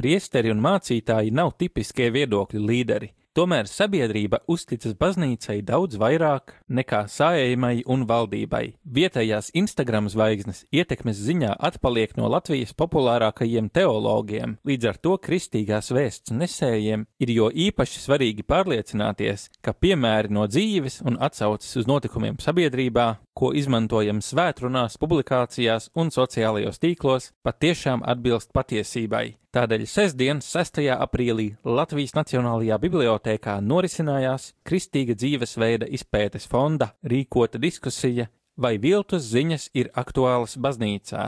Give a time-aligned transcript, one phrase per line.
[0.00, 3.14] priesteri un mācītāji nav tipiskie viedokļu līderi.
[3.30, 8.72] Tomēr sabiedrība uzticas baznīcai daudz vairāk nekā sājējumai un valdībai.
[8.82, 16.34] Vietējās Instagram zvaigznes ietekmes ziņā atpaliek no Latvijas populārākajiem teologiem, līdz ar to kristīgās vēsts
[16.34, 23.12] nesējiem ir jo īpaši svarīgi pārliecināties, ka piemēri no dzīves un atsaucas uz notikumiem sabiedrībā,
[23.30, 29.39] ko izmantojam svētrunās, publikācijās un sociālajos tīklos, patiešām atbilst patiesībai.
[29.50, 30.76] Tādēļ sestdien, 6.
[30.94, 39.90] aprīlī Latvijas Nacionālajā bibliotēkā norisinājās Kristīga dzīvesveida izpētes fonda rīkota diskusija, vai viltus ziņas ir
[39.98, 41.24] aktuālas baznīcā,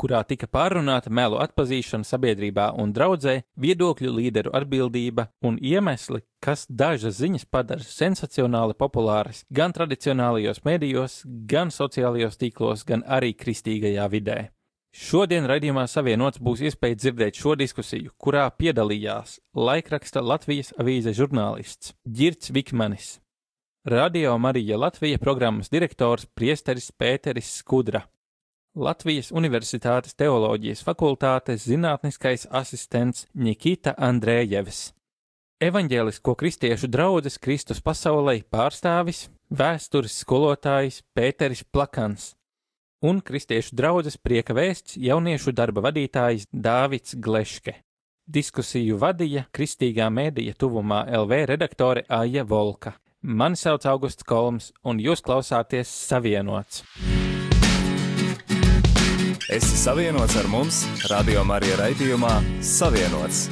[0.00, 7.20] kurā tika pārunāta melu atpazīšana sabiedrībā un draudzē, viedokļu līderu atbildība un iemesli, kas dažas
[7.20, 14.46] ziņas padara sensacionāli populāras gan tradicionālajos medijos, gan sociālajos tīklos, gan arī kristīgajā vidē.
[14.94, 22.48] Šodien raidījumā savienots būs iespēja dzirdēt šo diskusiju, kurā piedalījās laikraksta Latvijas avīze žurnālists Girts
[22.54, 23.18] Vikmanis,
[23.84, 28.06] Radio Marija Latvija programmas direktors Priesteris Pēteris Skudra,
[28.74, 34.94] Latvijas Universitātes teoloģijas fakultātes zinātniskais asistents Nikita Andrējevis,
[35.60, 42.37] Evaņģēlisko kristiešu draudzes Kristus pasaulē pārstāvis, vēstures skolotājs Pēteris Plakans
[43.00, 47.78] un Kristiešu draudzes prieka vēsts jauniešu darba vadītājs Dāvids Gleške.
[48.28, 52.98] Diskusiju vadīja Kristīgā mēdīja tuvumā LV redaktore Aija Volka.
[53.22, 56.84] Mani sauc Augusts Kolms, un jūs klausāties Savienots.
[59.48, 63.46] Esi savienots ar mums, Radio Marija raidījumā Savienots.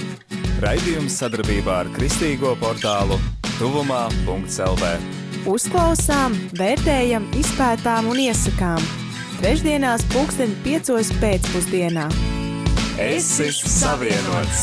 [0.61, 3.17] Raidījums sadarbībā ar Kristīgo portālu
[3.57, 4.93] Tuvumā.CLV.
[5.49, 9.06] Uzklausām, vērtējam, izpētām un iesakām
[9.37, 11.11] Trešdienās, pulksten 5.
[11.21, 12.07] pēcpusdienā.
[12.97, 14.63] Es esmu savienots!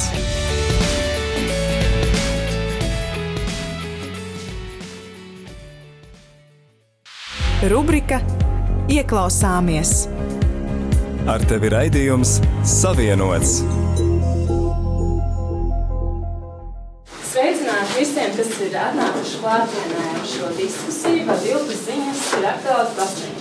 [7.70, 8.17] Rubrika
[8.89, 10.08] Ieklausāmies!
[11.30, 13.59] Ar tevi raidījums Savienots!
[17.30, 23.33] Sveicināti visiem, kas ir atnākuši klātienē šo diskusiju par viltus ziņas ir aktuāls baznīcā.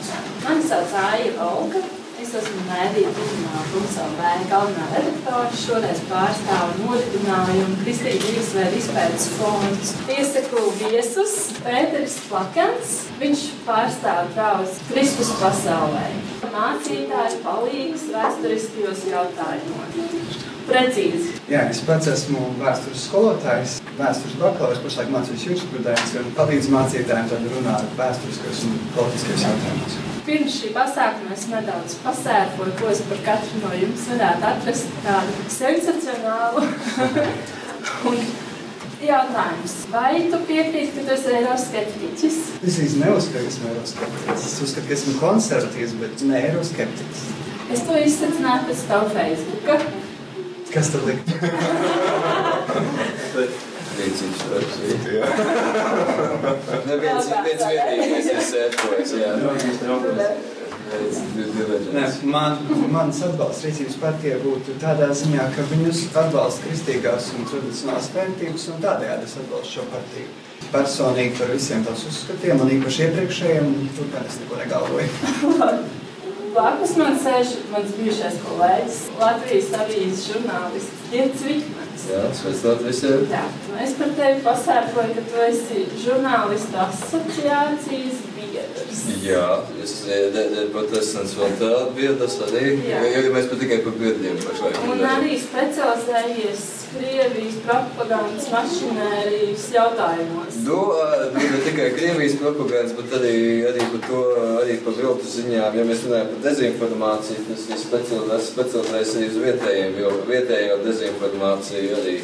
[0.45, 1.81] Mani sauc Aija Volka.
[2.23, 5.51] Es esmu mēdīja tuvumā Brunselvē galvenā redaktore.
[5.59, 9.93] Šoreiz pārstāvu nodibinājumu Kristīna dzīvesvēra izpētes fonds.
[10.17, 12.95] Iesaku viesus Pēteris Plakans.
[13.23, 16.07] Viņš pārstāv draudz Kristus pasaulē.
[16.55, 20.52] Mācītājs palīgs vēsturiskajos jautājumos.
[20.69, 21.33] Precīzi.
[21.51, 27.97] Jā, es pats esmu vēstures skolotājs, vēstures bakalaurs, pašlaik mācos jurisprudējas un palīdz mācītājiem runāt
[27.99, 29.99] vēsturiskos un politiskos jautājumus.
[30.27, 35.51] Pirms šī pasākuma es nedaudz pasērpoju, ko es par katru no jums varētu atrast tādu
[35.57, 36.69] sensacionālu.
[38.09, 38.19] un
[39.03, 39.75] jautājums.
[39.93, 42.39] Vai tu piekrīti, ka tu esi eiroskeptiķis?
[42.63, 44.47] Es īsti neuzskatu, ka esmu eiroskeptiķis.
[44.47, 47.27] Es uzskatu, ka esmu konservatīvs, bet ne eiroskeptiķis.
[47.73, 49.79] Es to izsacināju pēc tavu Facebooka.
[50.73, 51.29] Kas tad likt?
[53.93, 54.79] Līdzīgs darbs.
[56.89, 59.35] Neviens, viens vienīgais ir sēdojis, jā.
[61.93, 62.59] Nē, man,
[62.93, 68.85] mans atbalsts rīcības partijai būtu tādā ziņā, ka viņus atbalsta kristīgās un tradicionālās vērtības, un
[68.85, 70.29] tādējādi es atbalstu šo partiju.
[70.73, 75.11] Personīgi par visiem tās uzskatiem, un īpaši iepriekšējiem, turpēc es neko negalvoju.
[76.53, 82.05] Blakus man sēž mans bijušais kolēģis, Latvijas avīzes žurnālists Girts Vikmans.
[82.11, 83.25] Jā, sveicināt visiem.
[83.33, 88.21] Jā, nu es par tevi pasēpoju, ka tu esi žurnālistu asociācijas.
[89.23, 89.47] Jā,
[89.81, 89.93] es
[90.75, 93.01] pat esmu vēl tādu biedrs arī, Jā.
[93.15, 94.79] jo mēs pat tikai par biedriem pašlaik.
[94.93, 100.59] Un arī specializējies Krievijas propagandas mašinērijas jautājumos.
[100.67, 100.81] Nu,
[101.33, 103.37] nu, ne tikai Krievijas propagandas, bet arī,
[103.71, 104.23] arī par to,
[104.61, 105.79] arī par viltu ziņām.
[105.81, 112.03] Ja mēs runājam par dezinformāciju, tas ir specializēts, specializēts arī uz vietējiem, jo vietējo dezinformāciju
[112.03, 112.19] arī.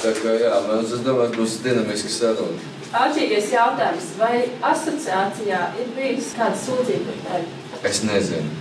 [0.00, 2.73] Tā kā jā, man, es domāju, būs dinamiska saruna.
[2.94, 7.80] Ātrīgais jautājums, vai asociācijā ir bijis kāda sūdzība par tevi?
[7.90, 8.52] Es nezinu.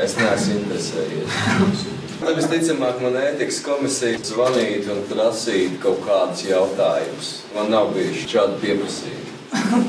[0.00, 1.34] Es neesmu interesējies.
[2.22, 7.30] Man visticamāk, man ētikas komisija zvanītu un prasītu kaut kādus jautājumus.
[7.50, 9.32] Man nav bijuši šādi pieprasījumi.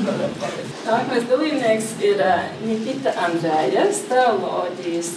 [0.88, 5.12] Nākamais dalībnieks ir uh, Nikita Andrējas, teoloģijas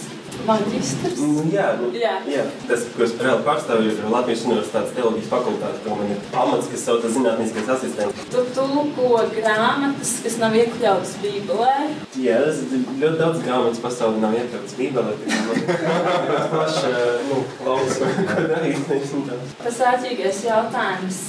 [0.46, 1.20] maģistrs.
[1.22, 2.14] Nu, jā, nu, Jā.
[2.28, 6.68] jā, tas, ko es reāli pārstāvu, ir Latvijas Universitātes teoloģijas fakultāte, kur man ir pamats,
[6.72, 8.28] kas saucas zinātniskais asistents.
[8.32, 11.74] Tu tulko grāmatas, kas nav iekļautas Bībelē.
[12.22, 15.58] Jā, ir ļoti daudz grāmatas pasaulē nav iekļauts Bībelē, kā man
[16.38, 16.94] ir plaša,
[17.30, 19.42] nu, lauks, ko darīt, nezinu tā.
[19.64, 21.20] Tas āķīgais jautājums.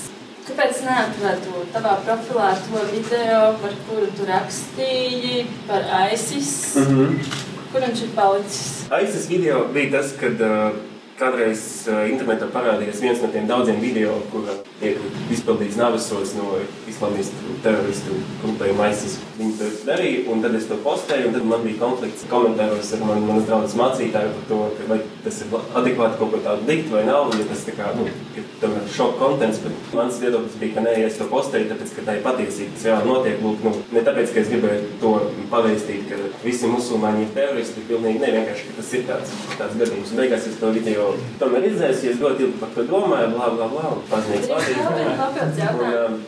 [0.49, 6.49] Kāpēc neatradu tavā profilā to video, par kuru tu rakstīji, par ISIS?
[6.79, 7.48] Mm -hmm.
[7.69, 8.61] Kur viņš ir palicis?
[8.97, 10.77] Aizsas video bija tas, kad uh,
[11.19, 14.47] kādreiz uh, internetā parādījās viens no tiem daudziem video, kur
[14.79, 14.99] tiek
[15.33, 16.57] izpildīts navasots no
[16.89, 19.17] islamistu teroristu grupējuma aizsas.
[19.39, 23.03] Viņi to darīja, un tad es to postēju, un tad man bija konflikts komentāros ar
[23.07, 26.91] mani, manas draudzes mācītāju par to, ka vai tas ir adekvāti kaut ko tādu likt
[26.93, 28.07] vai nav, ja tas tā kā, nu,
[28.39, 28.47] ir
[28.95, 32.17] šoka kontents, bet mans viedoklis bija, ka nē, ja es to postēju, tāpēc, ka tā
[32.17, 35.13] ir patiesība, tas reāli notiek, lūk, nu, ne tāpēc, ka es gribēju to
[35.53, 40.15] pavēstīt, ka visi musulmaņi ir teroristi, pilnīgi ne, vienkārši, ka tas ir tāds, tāds gadījums.
[40.19, 41.08] Beigās es to video
[41.39, 45.63] tomēr izdzēsu, ja es ļoti ilgi par to domāju, blā, blā, blā, un viena papildus
[45.63, 46.19] jautājumu.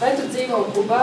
[0.00, 1.02] Vai tu dzīvo Kubā?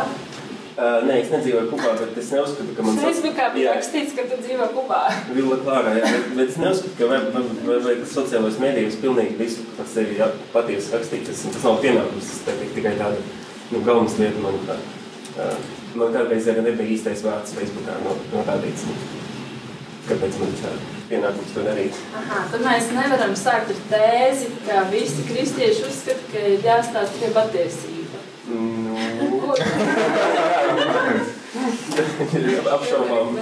[0.77, 4.37] Uh, nē, es nedzīvoju Kubā, bet es neuzskatu, ka man Facebookā bija rakstīts, ka tu
[4.43, 4.99] dzīvo Kubā.
[5.37, 9.65] Vila klārā, jā, bet, bet es neuzskatu, ka vajag, vajag, vajag, sociālajos mēdījos pilnīgi visu
[9.77, 10.19] par sevi
[10.53, 11.25] patiesi rakstīt.
[11.29, 13.17] Tas, tas nav pienākums, tas tikai tāda
[13.71, 14.93] nu, galvenas lieta, manuprāt.
[15.37, 15.57] Uh,
[15.97, 18.85] man kādreiz arī nebija īstais vārds Facebookā no, norādīts.
[18.85, 19.25] Nu,
[20.07, 20.77] kāpēc tāda
[21.09, 21.99] pienākums to darīt?
[22.21, 27.31] Aha, tad mēs nevaram sākt ar tēzi, ka visi kristieši uzskata, ka ir jāstāsta tikai
[27.37, 28.17] patiesība.
[28.47, 28.63] Nu,
[32.77, 33.37] apšaubām.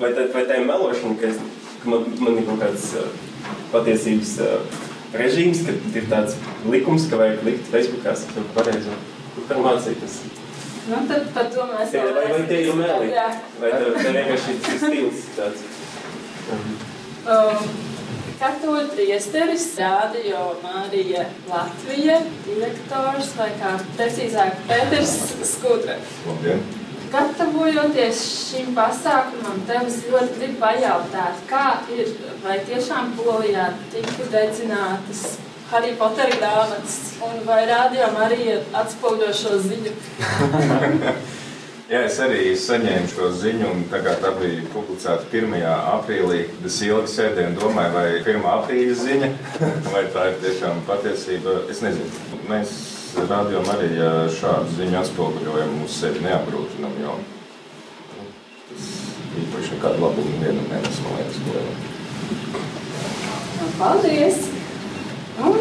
[0.00, 1.38] Vai tā, vai tā ir melošana, ka, es,
[1.82, 3.06] ka man, man ir kaut kāds uh,
[3.72, 4.80] patiesības uh,
[5.16, 6.36] režīms, ka ir tāds
[6.68, 8.96] likums, ka vajag likt Facebookā ko pareizo?
[9.36, 10.20] Kur mācīties?
[10.86, 13.10] Nu, tad par to mēs Tie, vai, vai tie ir meli?
[13.58, 15.66] Vai tā vienkārši ir stils tāds?
[17.26, 17.68] Um,
[18.36, 25.14] Katoļu priesteris, Rādio Marija Latvija, direktors vai kā precīzāk Pēters
[25.48, 25.96] Skudra.
[26.28, 26.60] Labdien!
[27.10, 32.10] Gatavojoties šim pasākumam, tev es ļoti gribu pajautāt, kā ir,
[32.42, 35.22] vai tiešām Polijā tika dedzinātas
[35.70, 39.94] Harry Potter grāmatas, un vai Rādio Marija atspoguļo šo ziņu?
[41.90, 45.52] Jā, es arī saņēmu šo ziņu, un tā tā bija publicēta 1.
[45.96, 48.46] aprīlī, es ilgi sēdēju un domāju, vai 1.
[48.52, 49.30] aprīļa ziņa,
[49.94, 51.60] vai tā ir tiešām patiesība.
[51.70, 52.10] Es nezinu.
[52.50, 52.74] Mēs
[53.18, 53.92] rādījām arī
[54.38, 57.16] šādu ziņu atspoguļojam, uz sevi neapgrūtinam, jo
[58.66, 58.90] tas
[59.42, 61.64] īpaši nekādu labumu vienam nenes, man liekas, ko
[63.56, 64.55] Nu, Paldies!
[65.36, 65.56] Un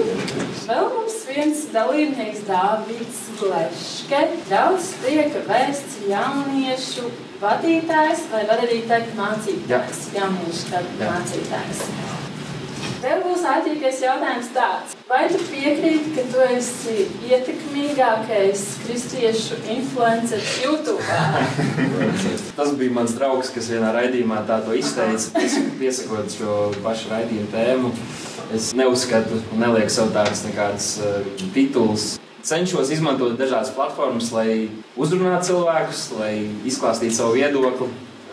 [0.65, 4.21] vēl mums viens dalībnieks Dāvids Gleške.
[4.49, 7.09] Daudz tiek vēsts jauniešu
[7.41, 11.83] vadītājs, vai var arī teikt mācītājs, jauniešu tad mācītājs.
[13.03, 14.93] Tev būs ātrākais jautājums tāds.
[15.05, 21.03] Vai tu piekrīti, ka tu esi ietekmīgākais kristiešu influenceris YouTube?
[22.57, 27.51] Tas bija mans draugs, kas vienā raidījumā tā to izteica, pies- piesakot šo pašu raidījumu
[27.53, 27.93] tēmu.
[28.55, 32.13] Es neuzskatu, un nelieku sev tādas nekādas uh, tituls.
[32.45, 36.31] Cenšos izmantot dažādas platformas, lai uzrunātu cilvēkus, lai
[36.69, 37.89] izklāstītu savu viedokli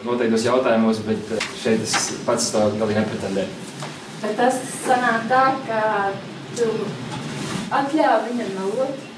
[0.07, 3.63] noteiktos jautājumos, bet uh, šeit es pats to galīgi nepretendēju.
[4.23, 5.81] Bet tas sanāk tā, ka
[6.55, 6.69] tu
[7.75, 9.09] atļauj viņam melot.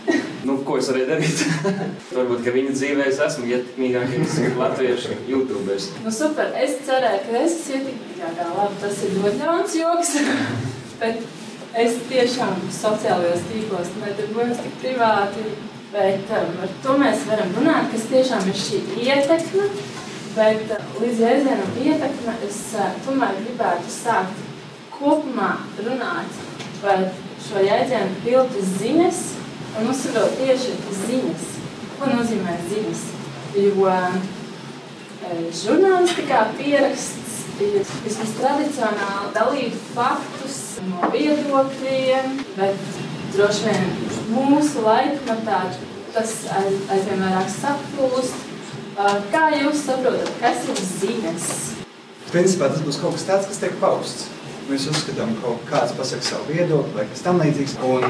[0.44, 1.42] Nu, ko es varēju darīt?
[2.16, 5.90] Varbūt, ka viņa dzīvē es esmu ietekmīgākais latviešu YouTuberis.
[6.04, 6.52] Nu, super.
[6.60, 8.48] Es cerēju, ka es esmu ietekmīgākā.
[8.56, 10.16] Labi, tas ir ļoti ļauns joks.
[11.00, 11.22] Bet
[11.84, 15.46] es tiešām sociālajos tīklos nedarbojos tik privāti.
[15.94, 19.68] Bet um, ar to mēs varam runāt, kas tiešām ir šī ietekme.
[20.34, 24.42] Bet uh, līdz jēdzienam ietekme es uh, tomēr gribētu sākt
[24.94, 25.52] kopumā
[25.84, 26.42] runāt
[26.82, 27.06] par
[27.44, 29.20] šo jēdzienu pildu ziņas
[29.78, 31.50] un uzsverot tieši ziņas.
[31.98, 33.02] Ko nozīmē ziņas?
[33.54, 34.16] Jo eh,
[35.60, 37.23] žurnālistikā pieraksts
[37.62, 40.58] ir vismaz tradicionāli dalīt faktus
[40.88, 42.80] no viedokļiem, bet
[43.34, 43.90] droši vien
[44.34, 45.60] mūsu laikmatā
[46.14, 48.50] tas aiz- aizvien vairāk saplūst.
[49.32, 51.46] Kā jūs saprotat, kas ir ziņas?
[52.30, 54.28] Principā tas būs kaut kas tāds, kas tiek pausts.
[54.64, 57.74] Mēs uzskatām, ka kāds pasakā savu viedokli vai kas tam līdzīgs.
[57.84, 58.06] Un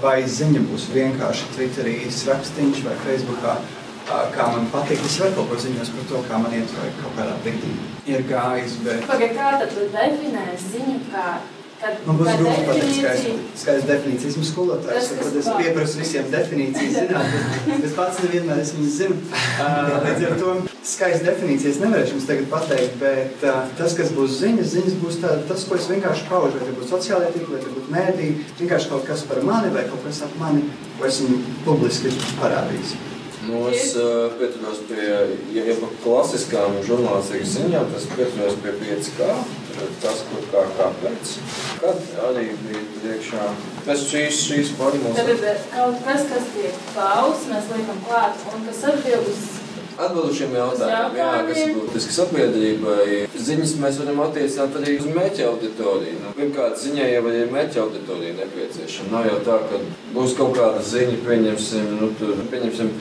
[0.00, 1.96] vai ziņa būs vienkārši Twitterī,
[2.30, 3.58] rakstīns vai Facebookā,
[4.34, 5.04] kā man patīk.
[5.06, 7.76] Es varu kaut ko ziņot par to, kā man iet vai kaut kādā brīdī
[8.08, 8.80] ir gājis.
[8.86, 11.28] Bet Pagaid, kā tad tu definē ziņu kā
[11.78, 14.30] Kad, Man būs grūti pateikt definīciju.
[14.32, 17.36] Esmu skolotājs, Tas, un kas tad es pieprasu visiem definīcijas zināt,
[17.68, 19.18] bet es pats nevienmēr esmu viņas zinu.
[19.58, 20.52] Uh, Līdz ar to
[20.86, 25.18] skaistu definīciju es nevarēšu jums tagad pateikt, bet uh, tas, kas būs ziņas, ziņas būs
[25.22, 28.30] tā, tas, ko es vienkārši paužu, vai tie būtu sociālajie tīkli, vai tie būtu mēdī,
[28.62, 30.62] vienkārši kaut kas par mani vai kaut kas ap mani,
[30.98, 32.94] ko esmu publiski parādījis.
[33.48, 35.04] Nu, es uh, pieturos pie,
[35.54, 39.30] ja, ja par klasiskām žurnālistikas ziņām, tas pieturos pie 5K.
[40.02, 41.36] Tas, kur kā kāpēc.
[41.78, 43.44] Kad arī bija priekšā.
[43.86, 45.16] Tas šīs, šīs formulas.
[45.16, 49.46] Tad ir kaut kas, kas tiek pausts, mēs liekam klāt, un kas atbild uz
[49.98, 53.06] Atbildu šiem jautājumiem, jā, kas ir būtiski sabiedrībai.
[53.48, 56.20] Ziņas mēs varam attiecināt arī uz mērķa auditoriju.
[56.22, 59.10] Nu, pirmkārt, ziņai jau ir mērķa auditorija nepieciešama.
[59.16, 59.80] Nav jau tā, ka
[60.14, 62.92] būs kaut kāda ziņa, pieņemsim, nu, tur, pieņemsim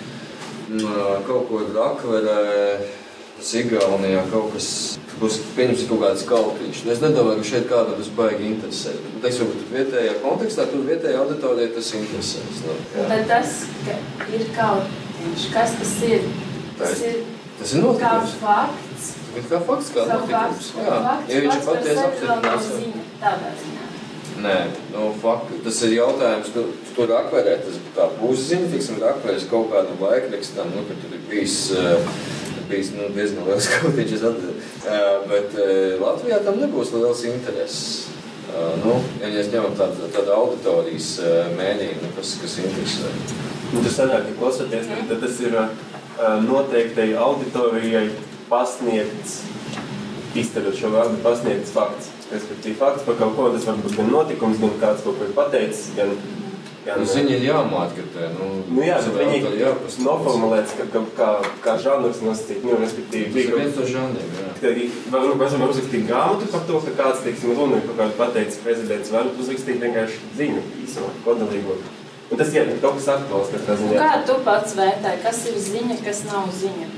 [1.28, 2.38] kaut ko rakverē,
[3.38, 4.70] tas Igaunijā kaut kas.
[5.18, 6.84] Būs pieņemts kaut kāds kalpiņš.
[6.86, 8.92] Nu, Es nedomāju, ka šeit kādu tas baigi interesē.
[9.02, 12.60] Bet, teiks, varbūt tur vietējā kontekstā, tur vietējā auditorijā tas interesēs.
[12.68, 13.06] Nu, jā.
[13.10, 13.56] Tad tas,
[13.88, 13.96] ka
[14.38, 14.86] ir kaut
[15.18, 16.22] kas, kas tas ir.
[16.78, 17.24] Tas ir
[17.58, 18.36] Tas ir kā notikums.
[18.44, 19.08] fakts.
[19.34, 20.68] Bet kā fakts, kā notikums.
[20.76, 22.68] faktu- Jā, fakts ja viņš par patiesi apstiprinās.
[23.24, 23.77] Tādā ziņā.
[24.38, 24.58] Nē,
[24.94, 29.72] nu, fakt, tas ir jautājums, nu, tur rakverē, tas tā būs ziņa, tiksim, rakverēs kaut
[29.72, 32.12] kādam laikrakstam, nu, ka tur ir bijis, uh,
[32.70, 34.53] bijis nu, diezgan liels kautiņš, es atdevu.
[34.84, 38.13] Uh, bet uh, Latvijā tam nebūs liels intereses.
[38.79, 41.10] Nu, ja mēs ņemam tādu, tādu auditorijas
[41.58, 43.10] mēnīju, nu, kas, kas interesē.
[43.74, 45.58] Nu, tas sanāk, ka klausoties, tad, tas ir
[46.48, 48.06] noteiktai auditorijai
[48.48, 49.41] pasniegts,
[50.39, 52.17] izceļot šo vārdu, pasniegts fakts.
[52.28, 55.36] Respektīvi, fakts par kaut ko, tas var būt gan notikums, gan kāds kaut ko ir
[55.38, 56.10] pateicis, gan,
[56.84, 61.30] gan Nu, ziņa ir jāmātkatē, nu, Nu jā, viņi ir noformulēts, ka, ka, kā,
[61.64, 64.34] kā žanrs nosacīt, nu, respektīvi, Tas ir viens no žanriem.
[64.62, 64.72] Ka
[65.12, 68.64] var, mēs varam uzrakstīt grāmatu par to, ka kāds, teiksim, runa ir par kādu pateicis
[68.64, 71.76] prezidents, var uzrakstīt vienkārši ziņu, īso, kodolīgo.
[72.28, 73.52] Un tas, jā, ir kaut kas aktuāls.
[73.96, 76.90] Kā tu pats vērtē, kas ir ziņa, kas nav ziņa?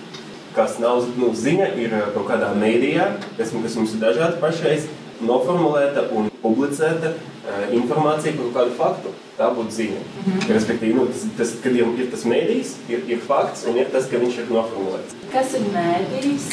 [0.56, 4.90] Kas nav, nu, ziņa ir uh, kaut kādā mēdījā, kas, kas mums ir dažādi pašreiz,
[5.26, 9.14] noformulēta un publicēta uh, informācija par kaut kādu faktu.
[9.40, 10.00] Tā būtu ziņa.
[10.00, 10.54] Mm -hmm.
[10.54, 14.10] Respektīvi, nu, tas, tas, kad ir, ir tas mēdījis, ir, ir fakts un ir tas,
[14.12, 15.16] ka viņš ir noformulēts.
[15.32, 16.50] Kas ir mēdījis?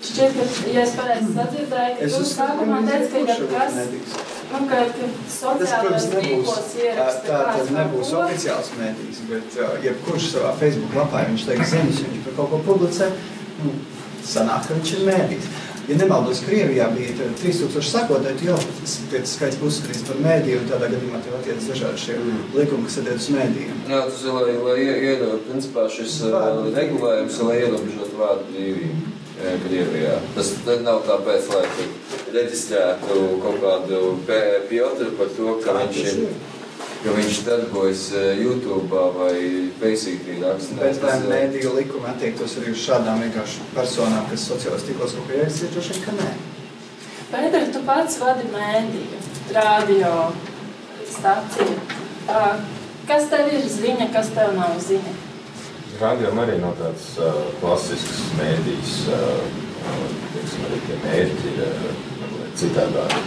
[0.00, 3.74] Šķiet, ka, ja es pareizi sadzirdēju, ka tu sākumā teici, ka viņš ja ir kas,
[3.76, 4.14] mēdījis.
[4.52, 4.78] nu, ka,
[5.74, 11.26] nebūs, tīklos tā, ieraksta tā tad nebūs oficiāls mēdījis, bet uh, jebkurš savā Facebook lapā,
[11.28, 13.10] viņš teiks ziņas, viņš par kaut ko publicē,
[13.60, 13.74] nu,
[14.24, 15.52] sanāk, ka viņš ir mēdījis.
[15.88, 18.92] Ja nemaldos, Krievijā bija tā 3000 sakotāji, tad jau tas,
[19.32, 22.18] skaits būs uzskatīts par mēdīju, un tādā gadījumā tev attiecas dažādi šie
[22.54, 23.80] likumi, kas attiec uz mēdījiem.
[23.90, 26.36] Jā, tas ir, lai, lai ie- ierobežotu, principā šis uh,
[26.76, 29.16] regulējums lai ierobežotu vārdu brīvību
[29.64, 30.18] Krievijā.
[30.36, 30.50] Tas
[30.84, 31.84] nav tāpēc, lai tu
[32.34, 34.00] reģistrētu kaut kādu
[34.68, 36.18] Piotru par to, ka viņš ir.
[37.00, 39.36] Ka viņš darbojas eh, YouTube vai
[39.80, 40.76] Facebook rakstā.
[40.82, 45.38] Bet vai mēdīju likumi attiektos arī uz šādām vienkārši personām, kas sociālajos tīklos kaut ko
[45.38, 46.28] ierakstīt, droši vien, ka nē.
[47.30, 49.22] Pēter, tu pats vadi mēdīju,
[49.56, 50.12] radio
[51.08, 51.78] staciju.
[53.08, 55.16] Kas tev ir ziņa, kas tev nav ziņa?
[56.00, 59.40] Rādījām arī no tādas uh, klasiskas mēdīs, uh,
[60.36, 61.90] teiksim, arī tie mērķi ir uh,
[62.60, 63.18] citādāk.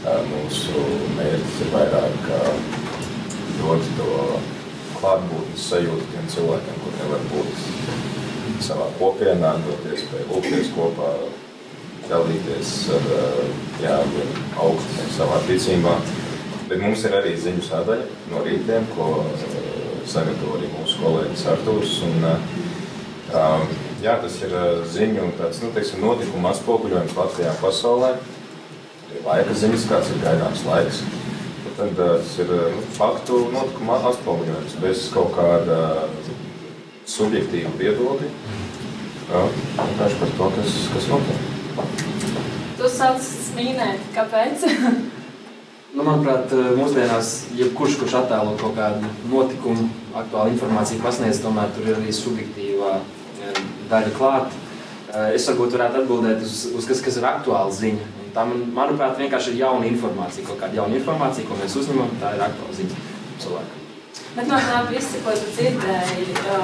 [0.00, 0.84] Uh, mūsu
[1.16, 2.79] mērķis ir vairāk uh,
[3.60, 4.08] dot to
[5.00, 11.12] klātbūtnes sajūtu tiem cilvēkiem, kur nevar būt savā kopienā, dot iespēju lūgties kopā,
[12.10, 13.44] dalīties ar uh,
[13.82, 13.98] jā,
[14.60, 15.94] augstiem savā ticībā.
[16.70, 19.46] Bet mums ir arī ziņu sadaļa no rītiem, ko uh,
[20.10, 21.96] sagatavo arī mūsu kolēģis Artūrs.
[22.08, 23.64] Un, uh,
[24.02, 24.58] jā, tas ir
[24.90, 28.14] ziņu tāds, nu, teiksim, notikuma atspoguļojums Latvijā pasaulē.
[29.10, 31.02] Ir laika ziņas, kāds ir gaidāms laiks.
[31.78, 35.78] Tad uh, tas ir uh, nu, faktu notikuma atspoguļojums bez kaut kāda
[37.10, 38.32] subjektīva viedokļa.
[39.30, 41.48] Vienkārši par to, kas, kas notiek.
[42.80, 44.66] Tu sāc smīnēt, kāpēc?
[45.90, 51.96] Nu, manuprāt, mūsdienās jebkurš, kurš attēlo kaut kādu notikumu, aktuālu informāciju pasniedz, tomēr tur ir
[51.98, 53.58] arī subjektīvā eh,
[53.90, 54.60] daļa klāta.
[55.10, 58.06] Eh, Es varbūt varētu atbildēt uz, uz kas, kas ir aktuāla ziņa.
[58.34, 62.34] Tā, man- manuprāt, vienkārši ir jauna informācija, kaut kāda jauna informācija, ko mēs uzņemam, tā
[62.36, 62.96] ir aktuāla ziņa
[63.42, 63.76] cilvēkam.
[64.36, 66.58] Bet no tā visa, ko tu dzirdēji, ā,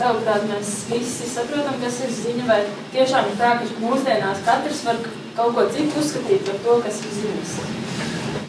[0.00, 2.60] tavuprāt, mēs visi saprotam, kas ir ziņa, vai
[2.94, 4.96] tiešām ir tā, ka mūsdienās katrs var
[5.36, 7.54] kaut ko citu uzskatīt par to, kas ir ziņas.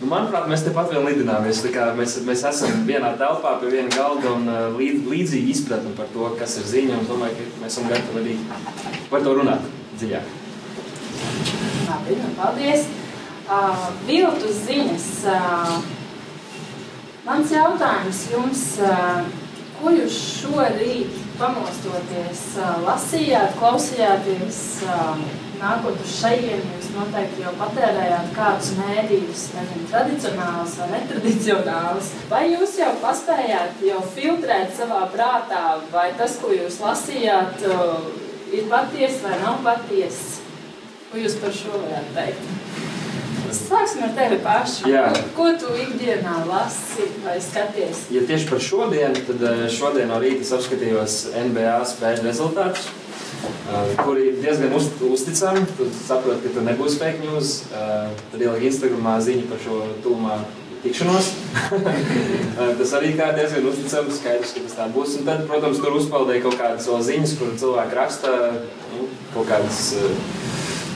[0.01, 1.61] Nu, manuprāt, mēs tepat vēl lidināmies.
[1.99, 6.31] Mēs, mēs esam vienā telpā pie viena galda un uh, līdz, līdzīgi izpratni par to,
[6.39, 7.01] kas ir ziņa.
[7.03, 8.35] Es domāju, ka mēs esam gatavi arī
[9.13, 9.69] par to runāt
[10.01, 11.72] dziļāk.
[11.93, 12.87] Labi, nu, paldies.
[13.43, 15.07] Uh, viltus ziņas.
[15.29, 15.73] Uh,
[17.27, 19.27] mans jautājums jums, uh,
[19.77, 25.21] ko jūs šorīt pamostoties uh, lasījāt, klausījāties, uh,
[25.59, 32.13] nākot uz šejiem, jūs noteikti jau patērējāt kādus mēdījus, nezinu, tradicionālus vai netradicionālus.
[32.31, 38.09] Vai jūs jau paspējāt jau filtrēt savā prātā, vai tas, ko jūs lasījāt, uh,
[38.49, 40.42] ir patiesa vai nav patiesa?
[41.13, 42.45] Ko jūs par šo varētu teikt?
[43.53, 44.87] Sāksim ar tevi pašu.
[44.89, 45.03] Jā.
[45.37, 48.07] Ko tu ikdienā lasi vai skaties?
[48.09, 54.31] Ja tieši par šodienu, tad eh, šodien no rīta apskatījos NBA spēļu rezultātus, eh, kuri
[54.31, 55.61] ir diezgan uz, uzticami.
[55.77, 57.51] Tu saproti, ka tur nebūs fake news.
[57.69, 60.39] Eh, Tad ielika Instagramā ziņa par šo tūmā
[60.81, 61.29] tikšanos.
[62.79, 65.19] tas arī kā diezgan uzticams, skaidrs, ka tas tā būs.
[65.19, 68.33] Un tad, protams, tur uzpeldēja kaut kādas ziņas, kur cilvēki raksta
[68.95, 69.91] nu, kaut kādas.
[70.01, 70.42] Uh,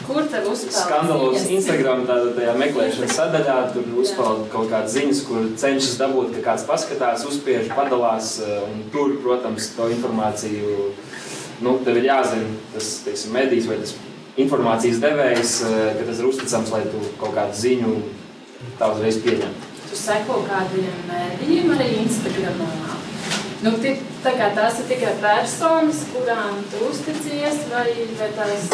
[0.08, 0.78] Kur tev uzspēlēt?
[0.78, 6.44] Skandalos Instagram tādā tajā meklēšanas sadaļā, tur uzspēlēt kaut kādas ziņas, kur cenšas dabūt, ka
[6.52, 10.92] kāds paskatās, uzspiež, padalās, eh, un tur, protams, to informāciju,
[11.66, 13.94] nu, tev ir jāzina tas, teiksim, medijs vai tas
[14.38, 17.96] informācijas devējs, eh, ka tas ir uzticams, lai tu kaut kādu ziņu
[18.80, 19.52] tā uzreiz pieņem.
[19.90, 22.72] Tu seko kādiem mēdījiem arī Instagramā.
[23.64, 27.88] Nu, ti- tā kā tās ir tikai personas, kurām tu uzticies, vai,
[28.20, 28.70] vai tās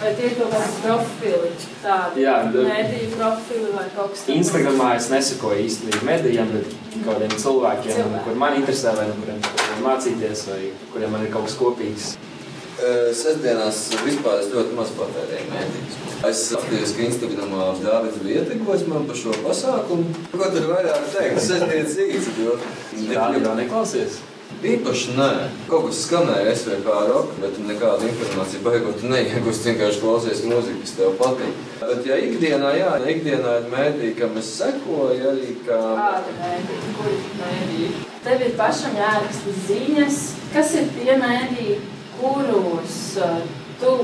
[0.00, 1.50] vai tie ir kaut kādi profili,
[1.82, 4.36] tādi Jā, da- mēdīju profili vai kaut kas tāds?
[4.40, 8.24] Instagramā es nesakoju īstenībā medijiem, bet kaut kādiem cilvēkiem, Cilvēki.
[8.28, 10.62] kur man interesē, vai no kuriem kaut ko mācīties, vai
[10.92, 12.14] kuriem man ir kaut kas kopīgs.
[13.16, 15.94] Sestdienās vispār es ļoti maz patērēju mēdījus.
[16.28, 20.04] Es skatījos, ka Instagramā Dārvids bija ietekojis man par šo pasākumu.
[20.32, 21.40] Ko tur vairāk teikt?
[21.40, 22.58] Sestdienas rīts, jo...
[23.14, 24.18] Tādu vēl neklausies?
[24.64, 25.30] Īpaši nē.
[25.68, 29.66] Kaut kas skanēja SVK roka, bet nekāda informācija beigot neiegūst.
[29.68, 31.58] Vienkārši klausies mūziku, kas tev patīk.
[31.82, 35.82] Bet ja ikdienā, jā, ikdienā ir mēdī, kam es sekoju arī kā...
[38.24, 40.22] Tev ir pašam jāraksta ziņas.
[40.54, 41.76] Kas ir tie mēdīji,
[42.16, 43.38] kurus uh,
[43.82, 43.98] tu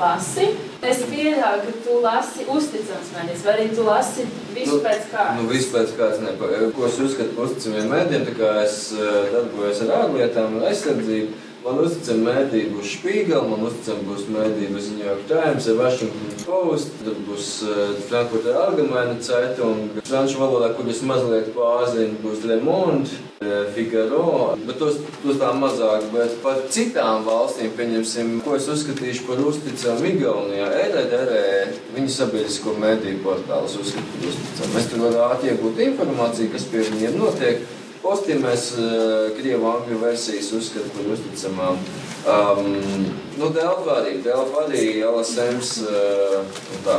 [0.00, 0.48] lasi?
[0.78, 5.40] Es pieļauju, ka tu lasi uzticams mēdījus, vai arī tu lasi visu Nu, pēc kārtas.
[5.40, 6.50] Nu, vispār kāds nepa.
[6.76, 11.47] Ko es uzskatu par uzticamiem mēdiem, tā kā es eh, darbojos ar ārlietām un aizsardzību.
[11.64, 16.92] Man uzticami mēdī būs Spiegel, man uzticami būs mēdī būs New York Times, Washington Post,
[17.02, 23.10] tad būs uh, Frankfurter Allgemeine Zeitung, franču valodā, kur es mazliet pārzinu, būs Le Monde,
[23.42, 29.26] uh, Figaro, bet tos, tos tā mazāk, bet par citām valstīm, pieņemsim, ko es uzskatīšu
[29.26, 34.78] par uzticamu Igaunijā, EDDR, viņu sabiedrisko mēdīju portālus uzskatu par uzticamu.
[34.78, 37.66] Es tur ātri iegūt informāciju, kas pie viņiem notiek.
[38.02, 41.80] Postiem mēs uh, krievu angļu versijas uzskatām par uzticamām.
[42.28, 42.68] Um,
[43.40, 46.38] nu, Delfa arī, Delfa arī, LSMs uh,
[46.76, 46.98] un tā.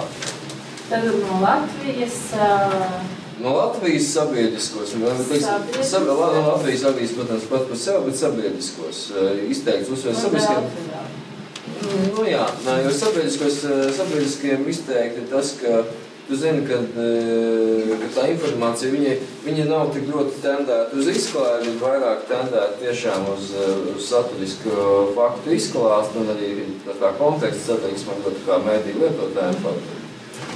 [0.89, 2.19] Tad no Latvijas.
[2.35, 6.41] Uh, No Latvijas sabiedriskos, liekas, Sabiedriskos, sab, la- jā.
[6.43, 8.97] Latvijas avīzes, protams, pats par sevi, bet sabiedriskos.
[9.47, 10.65] Izteikts uzsvers no sabiedriskiem.
[10.89, 11.05] Vēl.
[12.17, 15.85] Nu, jā, nē, jo sabiedriskos, eh, sabiedriskiem izteikti tas, ka
[16.29, 19.13] tu zini, ka, eh, ka tā informācija viņa,
[19.45, 24.75] viņa nav tik ļoti tendēta uz izklādi, bet vairāk tendēta tiešām uz, eh, uz saturisku
[25.15, 26.51] faktu izklāstu un arī
[26.85, 29.97] tā kā konteksts satiksmam, ļoti kā mēdī lietotājiem faktu.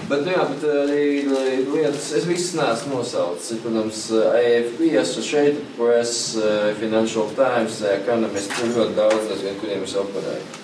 [0.09, 3.61] Bet, nu, jā, bet arī ir lietas, es visas neesmu nosaucis.
[3.63, 10.62] Protams, AFP, Associated Press, eh, Financial Times, Economist, tur ļoti daudz, kuriem es operēju.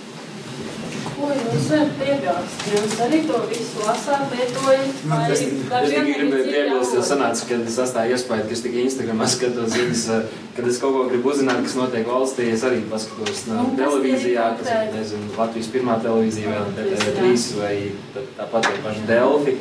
[1.20, 2.62] Ko jūs varat piebilst?
[2.72, 5.02] Jūs arī to visu lasāt, lietojat?
[5.10, 9.28] Nu, Es, tikai gribēju piebilst, jo sanāca, ka es atstāju iespēju, ka es tikai Instagramā
[9.30, 13.44] skatos ziņas, eh, kad es kaut ko gribu uzzināt, kas notiek valstī, es arī paskatos
[13.50, 17.76] no kas televīzijā, tie ir nezinu, Latvijas pirmā televīzija vai Latvijas, TV3 vai
[18.16, 19.58] tā- tāpat arī paši Delfi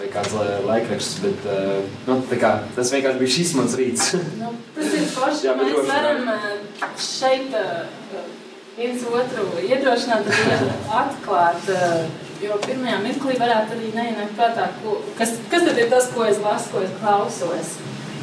[0.00, 4.14] vai kāds lai- laikraksts, bet, eh, nu, kā, tas vienkārši bija šis mans rīts.
[4.38, 5.56] Nu, tas ir forši.
[5.58, 7.82] Mēs varam eh, šeit eh,
[8.80, 10.26] viens otru iedrošināt,
[11.04, 11.70] atklāt.
[11.76, 12.02] eh,
[12.40, 16.38] Jo pirmajā mirklī varētu arī neienākt prātā, ko, kas, kas tad ir tas, ko es
[16.40, 17.74] lasu, ko es klausos.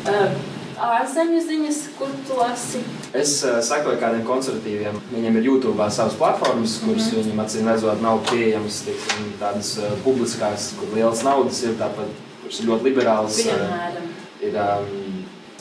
[0.10, 0.32] Eh,
[0.78, 2.80] Ārzemju ziņas, kur tu lasi?
[3.18, 4.98] Es uh, sakoju kādiem konservatīviem.
[5.14, 7.16] Viņiem ir YouTube savas platformas, kuras Mhm.
[7.22, 12.10] viņiem acīm redzot nav pieejamas, teiksim, tādas uh, publiskās, kur lielas naudas ir, tāpat,
[12.44, 13.40] kuras ir ļoti liberālas.
[13.40, 14.12] Uh, Piemēram.
[14.42, 14.86] ir um,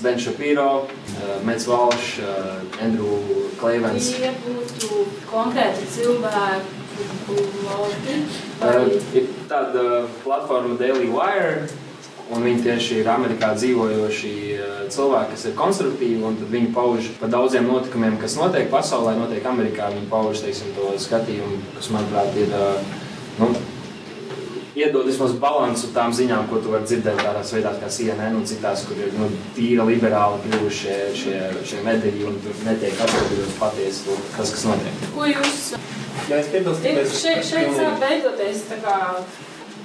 [0.03, 3.17] Ben Shapiro, uh, Mets Valš, uh, Andrew
[3.61, 4.11] Clavens.
[4.17, 8.19] Tie būtu konkrēti cilvēku blogi.
[8.61, 11.69] Uh, vai- ir tāda platforma Daily Wire,
[12.31, 14.35] un viņi tieši ir Amerikā dzīvojoši
[14.91, 19.45] cilvēki, kas ir konservatīvi, un tad viņi pauž par daudziem notikumiem, kas notiek pasaulē, notiek
[19.47, 19.89] Amerikā.
[19.95, 22.53] Viņi pauž teiksim, to skatījumu, kas, manuprāt, ir
[23.39, 23.49] nu,
[24.77, 28.85] iedod vismaz balansu tām ziņām, ko tu vari dzirdēt tādās veidās kā CNN un citās,
[28.89, 34.05] kur ir nu, tīra liberāli kļuvuši šie, šie, šie mediji un tur netiek atbildīts patiesi
[34.07, 35.07] to, tas, kas notiek.
[35.17, 35.63] Ko jūs
[36.27, 38.97] Jā, es piebilstu, ka es šeit, šeit sāk veidoties tā kā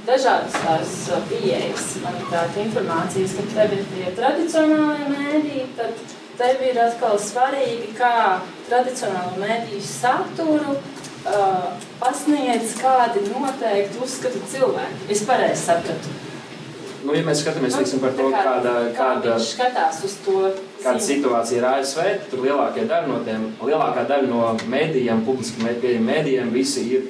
[0.07, 6.01] dažādas tās uh, pieejas, manuprāt, informācijas, ka tev ir tie tradicionālie mēdī, tad
[6.39, 8.15] tev ir atkal svarīgi, kā
[8.69, 10.79] tradicionālo mēdīju saturu
[11.25, 15.07] uh, pasniedz kādi noteikti uzskatu cilvēki.
[15.13, 16.17] Es pareizi sapratu.
[17.01, 20.35] Nu, ja mēs skatāmies teiksim, par to, Nu, kā- kāda, kā kāda, skatās uz to
[20.83, 26.05] kāda situācija ir ASV, tur lielākā daļa no tiem, lielākā daļa no mēdījiem, publiski pieejamiem
[26.11, 27.07] mēdījiem, visi ir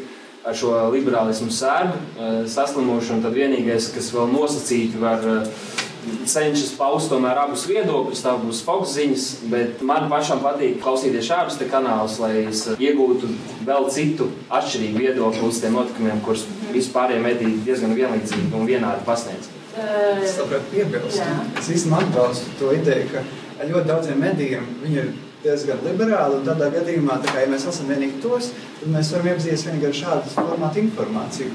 [0.47, 5.51] ar šo liberālismu sēru eh, saslimuši, tad vienīgais, kas vēl nosacīti var eh,
[6.25, 11.59] cenšas paust tomēr abus viedokļus, tā būs Fox ziņas, bet man pašam patīk klausīties šādus
[11.71, 13.29] kanālus, lai es eh, iegūtu
[13.67, 19.51] vēl citu atšķirīgu viedokli uz tiem notikumiem, kurus vispārējie mediji diezgan vienlīdzīgi un vienādi pasniedz.
[19.71, 21.25] Uh, Es labprāt piebilstu.
[21.59, 25.13] Es īstenībā atbalstu to ideju, ka ļoti daudziem medijiem viņi ir
[25.45, 26.41] diezgan liberāli.
[26.41, 29.87] un Tādā gadījumā, tā kā, ja mēs esam vienīgi tos, tad mēs varam iepazīties vienīgi
[29.87, 31.53] ar šādu formātu informāciju.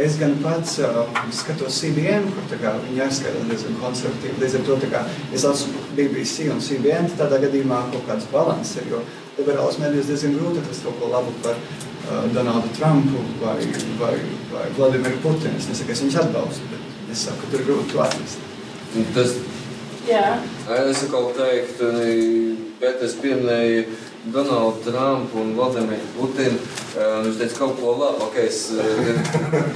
[0.00, 4.40] Es gan pats uh, skatos CBN, kur kā, viņi arī skatās diezgan konservatīvi.
[4.42, 5.02] Līdz ar to kā,
[5.36, 8.88] es lasu BBC un CBN, tad tādā gadījumā kaut kāds balans ir.
[8.90, 9.02] Jo
[9.38, 13.58] liberāls mēdījis diezgan grūti atrast kaut ko labu par uh, Donaldu Trumpu vai,
[14.00, 14.14] vai,
[14.52, 15.58] vai Vladimiru Putinu.
[15.58, 18.50] Es nesaku, ka es viņus atbalstu, bet es saku, ka tur ir grūti to atrast.
[18.94, 19.36] Un Tas,
[20.06, 20.26] jā.
[20.78, 21.92] es atkal teiktu,
[22.82, 23.86] bet es pieminēju
[24.32, 26.58] Donaldu Trumpu un Vladimiru Putinu.
[26.96, 28.82] eh, Viņš teica kaut ko labu, ok, es, eh,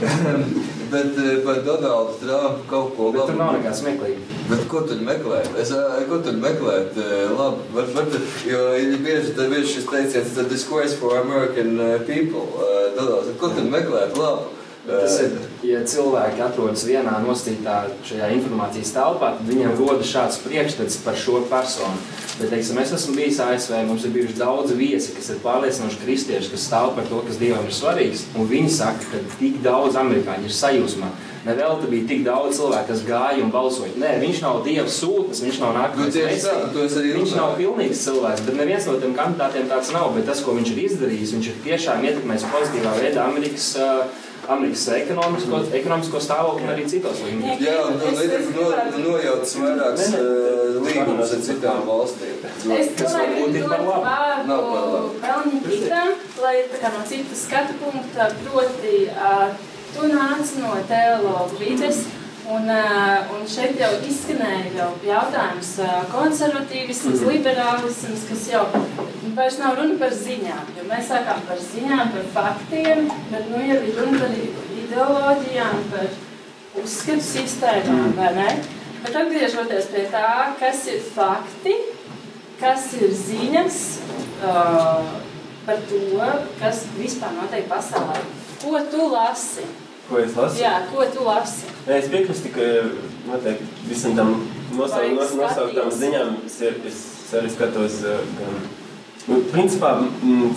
[0.93, 3.59] bet eh, par Donaldu Trumpu kaut ko Bet tur nav labu.
[3.61, 4.21] nekā smieklīga.
[4.49, 5.51] Bet ko tur meklēt?
[5.61, 5.73] Es,
[6.09, 6.97] ko tur meklēt?
[7.37, 8.07] Labi, var, var,
[8.49, 12.49] jo ir bieži, tad bieži šis teiciens, the disgrace for American people.
[12.97, 14.17] Donalds, ko tur meklēt?
[14.17, 14.55] Labi.
[14.89, 15.35] Tas ir,
[15.69, 17.75] ja cilvēki atrodas vienā nostītā
[18.09, 22.01] šajā informācijas telpā, tad viņiem rodas šāds priekšstats par šo personu.
[22.39, 26.53] Bet, teiksim, es esmu bijis ASV, mums ir bijuši daudzi viesi, kas ir pārliecinoši kristieši,
[26.55, 28.29] kas stāv par to, kas Dievam ir svarīgs.
[28.39, 31.11] Un viņi saka, ka tik daudz amerikāņu ir sajūsmā.
[31.49, 33.91] Nevēl te bija tik daudz cilvēku, kas gāja un balsoja.
[33.99, 36.47] Nē, viņš nav Dieva sūtnis, viņš nav Nu, nākamais.
[36.47, 40.11] tā, to es arī Viņš nav pilnīgs cilvēks, bet neviens no tiem kandidātiem tāds nav.
[40.15, 44.85] Bet tas, ko viņš ir izdarījis, viņš ir tiešām ietekmējis pozitīvā veidā Amerikas, uh, Amerikas
[44.97, 47.65] ekonomisko, ekonomisko stāvokli un arī citos līmeņos.
[47.65, 48.69] Jā, un tad ir no,
[49.05, 52.39] nojautas vairākas uh, līgumus ar citām valstīm.
[52.79, 54.47] Es domāju, varbūt ka ir par dot labu.
[54.49, 55.11] Nav par vārdu.
[55.25, 59.35] Pelniņķitam, lai tā kā no citas skatu punkta, proti, ā,
[59.97, 62.01] tu nāc no teologu vides,
[62.49, 62.83] un, ā,
[63.37, 65.75] un šeit jau izskanēja jau jautājums
[66.15, 68.65] konservatīvisms, liberālisms, kas jau
[69.37, 73.79] vairs nav runa par ziņām, jo mēs sākām par ziņām, par faktiem, bet nu jau
[73.89, 74.35] ir runa par
[74.83, 76.09] ideoloģijām, par
[76.83, 78.49] uzskatu sistēmām, vai ne?
[79.03, 80.29] Bet atgriežoties pie tā,
[80.61, 81.75] kas ir fakti,
[82.61, 83.77] kas ir ziņas
[84.43, 85.13] uh,
[85.67, 88.23] par to, kas vispār notiek pasaulē.
[88.63, 89.67] Ko tu lasi?
[90.09, 90.59] Ko es lasu?
[90.63, 91.69] Jā, ko tu lasi?
[91.87, 92.67] Es piekrītu, ka
[93.29, 94.35] noteikti visam tam
[94.73, 96.01] nosau, Vajag nos, nosauktām skatīties.
[96.03, 96.59] ziņām es,
[96.91, 98.61] es arī skatos uh, gan.
[99.29, 100.53] Nu, principā, mm,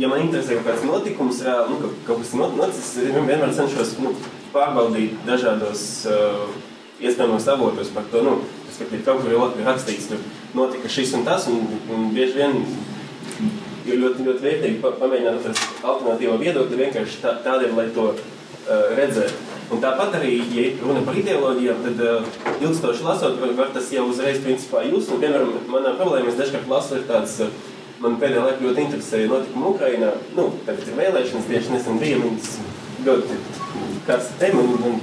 [0.00, 4.14] ja man interesē kaut kāds notikums, reāli, nu, ka kaut kas noticis, vienmēr cenšos nu,
[4.54, 6.46] pārbaudīt dažādos uh,
[7.04, 8.22] iespējamos avotos par to.
[8.24, 8.38] Nu,
[8.70, 10.24] respektīvi, kaut kur ir rakstīts, tur
[10.56, 11.60] notika šis un tas, un,
[11.92, 12.56] un bieži vien
[13.86, 18.88] ir ļoti, ļoti vērtīgi pa- pamēģināt atrast alternatīvo viedokli vienkārši tā, tādēļ, lai to uh,
[18.96, 19.44] redzētu.
[19.74, 24.08] Un tāpat arī, ja runa par ideoloģijām, tad uh, ilgstoši lasot, var, var tas jau
[24.08, 25.10] uzreiz principā jūs.
[25.12, 29.30] Un, piemēram, manā problēmā es dažkārt lasu ir tāds, uh, man pēdējā laikā ļoti interesēja
[29.30, 30.10] notikumi Ukrainā.
[30.36, 32.50] Nu, tagad ir vēlēšanas, tieši nesen bija, viņas
[33.06, 33.38] ļoti
[34.08, 35.00] karsta tēma, un, un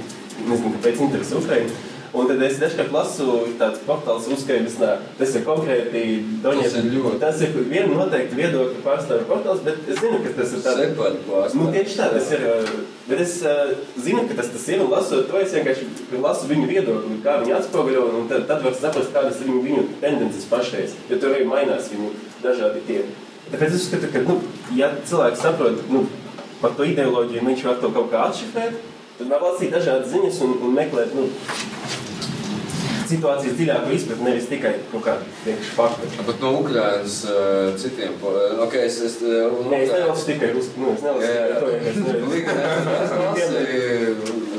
[0.50, 1.82] nezinu, kāpēc interesē Ukraina.
[2.14, 3.24] Un tad es dažkārt lasu
[3.58, 4.76] tāds portāls uzskaitījums,
[5.18, 6.02] tas ir konkrēti
[6.44, 6.66] Doņa.
[6.68, 7.18] Tas ir ļoti.
[7.24, 10.82] Tas ir viena noteikta viedokļa pārstāvja portāls, bet es zinu, ka tas ir tāds.
[10.84, 11.58] Separat pārstāvja.
[11.58, 12.46] Nu, tieši tā, tas ir.
[12.52, 14.80] uh, Bet es uh, zinu, ka tas, tas ir.
[14.80, 15.90] Un lasot to, es vienkārši
[16.22, 18.04] lasu viņu viedokli, kā viņi atspoguļo.
[18.20, 20.94] Un tad, tad var saprast, kādas ir viņu, viņu tendences pašreiz.
[21.10, 23.02] Jo tur arī mainās viņu dažādi tie.
[23.50, 24.38] Tāpēc es uzskatu, ka, nu,
[24.78, 26.06] ja cilvēks saprot nu,
[26.62, 28.78] par to ideoloģiju, viņš var to kaut kā atšifrēt,
[29.18, 31.26] tad var lasīt dažādas ziņas un, un meklēt nu,
[33.10, 36.10] situācijas dziļāku izpratni, nevis tikai kaut kādu vienkārši faktu.
[36.28, 37.34] Bet no Ukrainas uh,
[37.80, 38.16] citiem.
[38.64, 39.00] Ok, es.
[39.08, 39.30] es uh,
[39.70, 40.70] Nē, es nelasu tikai nu, es
[41.04, 42.26] nelasu tikai to, ja es nevaru.
[43.40, 44.54] jā.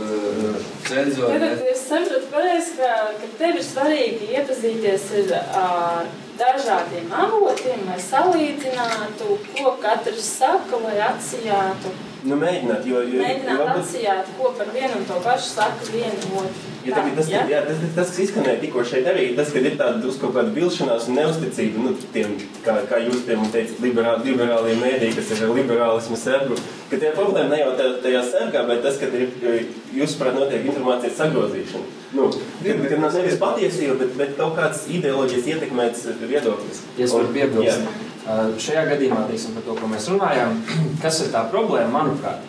[0.86, 1.40] Cenzori.
[1.40, 5.32] Tad es saprotu pareizi, ka, ka tev ir svarīgi iepazīties ar
[5.64, 11.94] uh, dažādiem avotiem, lai salīdzinātu, ko katrs saka, lai atsijātu.
[12.26, 16.42] Nu, mēģināt, jo, jo, Mēģināt jo, atsijāt, ko par vienu un to pašu saka vienu
[16.44, 16.75] otru.
[16.86, 17.42] Ja tā, tas, ja?
[17.50, 20.36] jā, tas, tas, tas, kas izskanēja tikko šeit arī, tas, ka ir tāda uz kaut
[20.36, 25.10] kāda vilšanās un neusticība, nu, tiem, kā, kā jūs pie mums teicat, liberā, liberālie mēdī,
[25.18, 26.60] kas ir ar liberālismu sergu,
[26.92, 29.66] ka tie problēma ne jau tā, tajā sergā, bet tas, ka ir,
[29.98, 31.94] jūs saprāt, notiek informācijas sagrozīšana.
[32.16, 32.30] Nu,
[32.62, 36.86] kad, kad nav nevis patiesība, bet, bet kaut kāds ideoloģijas ietekmēts viedoklis.
[37.02, 37.96] Es varu Un- piebilst, jā.
[38.30, 40.62] uh, šajā gadījumā, teiksim, par to, ko mēs runājām,
[41.04, 42.46] kas ir tā problēma, manuprāt,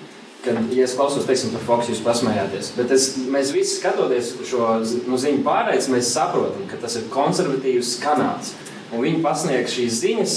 [0.46, 4.76] kad, ja es klausos, teiksim, par Fox, jūs pasmējāties, bet es, mēs visi skatoties šo
[5.08, 8.54] nu, ziņu pārreiz, mēs saprotam, ka tas ir konservatīvs kanāls,
[8.92, 10.36] un viņi pasniegs šīs ziņas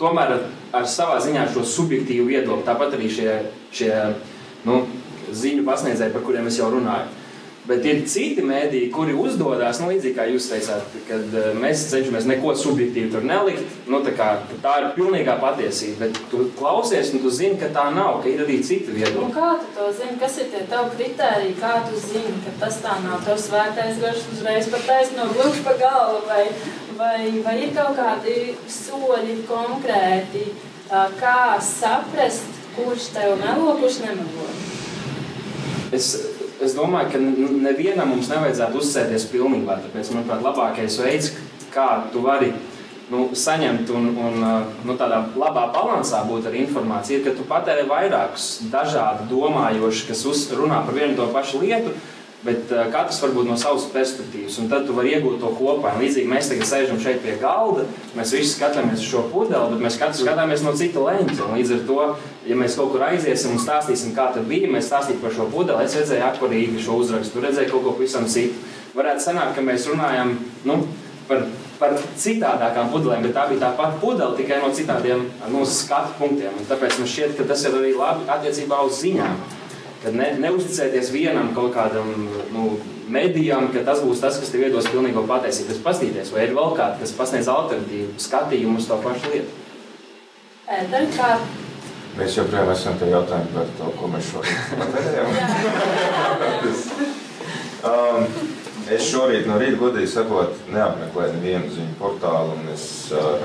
[0.00, 3.30] tomēr ar, ar savā ziņā šo subjektīvu viedokli, tāpat arī šie,
[3.74, 3.92] šie
[4.66, 4.82] nu,
[5.32, 7.08] ziņu pasniedzēji, par kuriem es jau runāju.
[7.66, 12.28] Bet ir citi mēdīji, kuri uzdodas, nu, līdzīgi kā jūs teicāt, kad eh, mēs cenšamies
[12.30, 13.72] neko subjektīvu tur nelikt.
[13.90, 14.28] Nu, tā, kā,
[14.62, 18.44] tā ir pilnīgā patiesība, bet tu klausies un tu zini, ka tā nav, ka ir
[18.44, 19.32] arī citi viedokļi.
[19.34, 20.14] kā tu to zini?
[20.20, 21.56] Kas ir tie tavi kriteriji?
[21.58, 23.18] Kā tu zini, ka tas tā nav?
[23.26, 26.46] Tev svētais garš uzreiz pat taisno gluži pa galvu, vai,
[27.00, 30.46] vai, vai ir kaut kādi soļi konkrēti,
[31.18, 34.50] kā saprast, kurš tev melo, kurš nemelo?
[35.94, 36.14] Es,
[36.64, 37.20] es domāju, ka
[37.66, 39.78] nevienam mums nevajadzētu uzsēties pilnībā.
[39.84, 41.30] Tāpēc, manuprāt, labākais veids,
[41.74, 42.52] kā tu vari
[43.12, 47.46] nu, saņemt un, un uh, nu, tādā labā balansā būt ar informāciju, ir, ka tu
[47.48, 50.24] patērē vairākus dažādi domājoši, kas
[50.58, 51.94] runā par vienu to pašu lietu.
[52.46, 55.96] Bet uh, katrs var būt no savas perspektīvas, un tad tu vari iegūt to kopā.
[55.96, 59.82] Un Līdzīgi mēs tagad sēžam šeit pie galda, mēs visi skatāmies uz šo pudeli, bet
[59.88, 61.50] mēs katrs skatāmies no cita leņķa.
[61.56, 61.98] Līdz ar to,
[62.46, 65.88] ja mēs kaut kur aiziesim un stāstīsim, kā tas bija, mēs stāstīsim par šo pudeli.
[65.88, 68.62] Es redzēju akvarīgi šo uzrakstu, tu redzēji kaut ko pavisam citu.
[68.96, 70.36] Varētu sanākt, ka mēs runājam
[70.68, 70.80] nu,
[71.28, 71.42] par,
[71.80, 76.54] par citādākām pudelēm, bet tā bija tā pati pudele, tikai no citādiem nu, skatu punktiem.
[76.56, 79.40] Un tāpēc man šķiet, ka tas ir arī labi attiecībā uz ziņām.
[80.06, 82.12] Kad ne, neuzticēties vienam kaut kādam
[82.54, 82.76] nu,
[83.10, 85.72] medijam, ka tas būs tas, kas tev iedos pilnīgo patiesību.
[85.72, 89.50] Tas pastīties, vai ir vēl kāds, kas pasniedz alternatīvu skatījumu uz to pašu lietu.
[91.16, 91.30] Kā
[92.16, 95.34] Mēs joprojām esam pie jautājuma par to, ko mēs šodien patērējam.
[97.90, 98.24] um,
[98.96, 102.56] es šorīt no rīta, godīgi sakot, neapmeklēju nevienu ziņu portālu.
[102.56, 103.44] un Es, uh,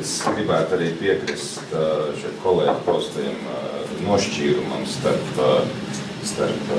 [0.00, 5.60] es gribētu arī piekrist uh, šeit kolēģi postajam uh, nošķīrumam starp, uh,
[6.26, 6.70] starp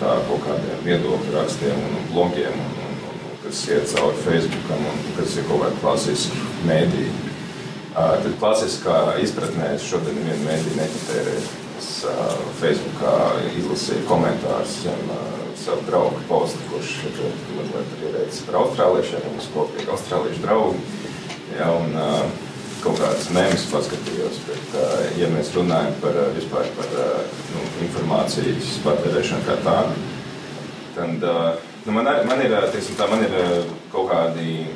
[0.00, 5.02] tā, kaut kādiem viedokļu rakstiem un blogiem, un, un, un, kas iet cauri Facebookam un
[5.18, 7.12] kas ir kaut kādi klasiski mēdīji.
[7.90, 11.48] Tad klasiskā izpratnē es šodien nevienu mēdīju nepatērēju.
[11.80, 11.88] Es
[12.60, 13.14] Facebookā
[13.56, 17.18] izlasīju komentārus uh, savu draugu postu, kurš ir
[17.56, 20.84] mazliet arī veids par austrāliešiem, mums kopīgi austrāliešu draugi.
[21.56, 21.96] Ja, un,
[22.80, 24.76] kaut kādas mēmas paskatījos, bet,
[25.20, 26.94] ja mēs runājam par vispār par
[28.10, 29.92] informācijas patērēšanu kā tādu,
[30.96, 31.22] tad
[31.86, 33.34] nu, man, ar- man ir, teiksim, tā, man ir
[33.92, 34.66] kaut kādi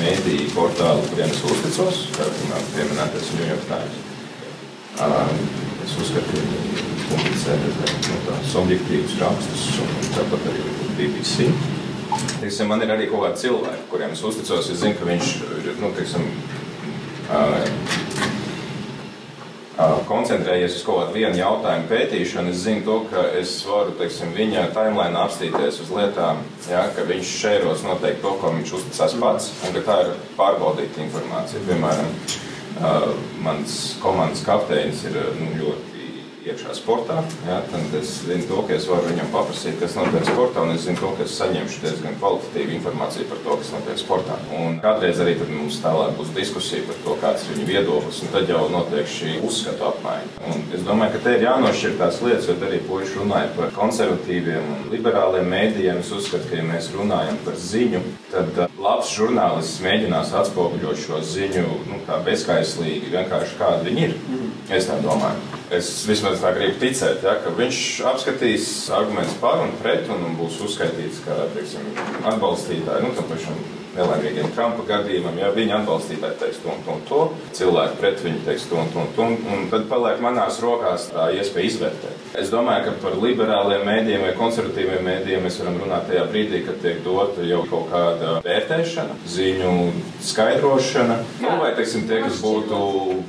[0.00, 2.26] mēdīju portāli, kuriem es uzticos, kā
[2.74, 4.02] pieminētais New York Times.
[5.84, 10.66] Es uzskatu, ka publicē diezgan nu, tādus objektīvus rakstus, un tāpat arī
[10.98, 11.48] BBC.
[12.40, 14.70] Teiksim, man ir arī kaut kādi cilvēki, kuriem es uzticos.
[14.72, 15.32] Es zinu, ka viņš
[15.80, 16.26] nu, teiksim,
[20.08, 22.52] koncentrējies uz kaut kādu vienu jautājumu pētīšanu.
[22.52, 27.32] Es zinu, to, ka es varu teiksim, viņa timeline apstīties uz lietām, ja, ka viņš
[27.40, 31.64] šēros noteikti to, ko viņš uzticās pats, un ka tā ir pārbaudīta informācija.
[31.66, 32.14] Piemēram,
[33.42, 35.93] mans komandas kapteinis ir nu, ļoti
[36.44, 37.22] iekšā sportā.
[37.48, 40.84] Ja, tad es zinu, to, ka es varu viņam paprasīt, kas notiek sportā, un es
[40.84, 44.36] zinu, to, ka es saņemšu diezgan kvalitatīvu informāciju par to, kas notiek sportā.
[44.58, 48.32] Un kādreiz arī tad mums tālāk būs diskusija par to, kāds ir viņa viedoklis, un
[48.34, 50.32] tad jau notiek šī uzskatu apmaiņa.
[50.50, 54.70] Un es domāju, ka te ir jānošķir tās lietas, jo arī puiši runāja par konservatīviem
[54.76, 56.04] un liberāliem mēdījiem.
[56.04, 58.04] Es uzskatu, ka, ja mēs runājam par ziņu,
[58.34, 64.16] tad uh, labs žurnālists mēģinās atspoguļot šo ziņu nu, tā bezskaislīgi, vienkārši kāda viņi ir.
[64.74, 65.53] Es tā domāju.
[65.74, 67.78] Es vismaz tā gribu ticēt, ja, ka viņš
[68.10, 71.88] apskatīs argumentus par un pret, un, un būs uzskaitīts kā teiksim,
[72.30, 73.02] atbalstītāji.
[73.02, 73.58] Nu, tam pašam
[73.98, 75.38] nelaimīgiem Trumpa gadījumam.
[75.40, 77.20] Ja viņi atbalstītāji teiks to un to, un to,
[77.58, 81.28] cilvēki pret viņu teiks to un to, un to, un tad paliek manās rokās tā
[81.38, 82.24] iespēja izvērtēt.
[82.40, 86.80] Es domāju, ka par liberāliem mēdījiem vai konservatīviem mēdījiem mēs varam runāt tajā brīdī, kad
[86.82, 89.74] tiek dota jau kaut kāda vērtēšana, ziņu
[90.24, 92.80] skaidrošana, nu, vai teiksim, tie, kas būtu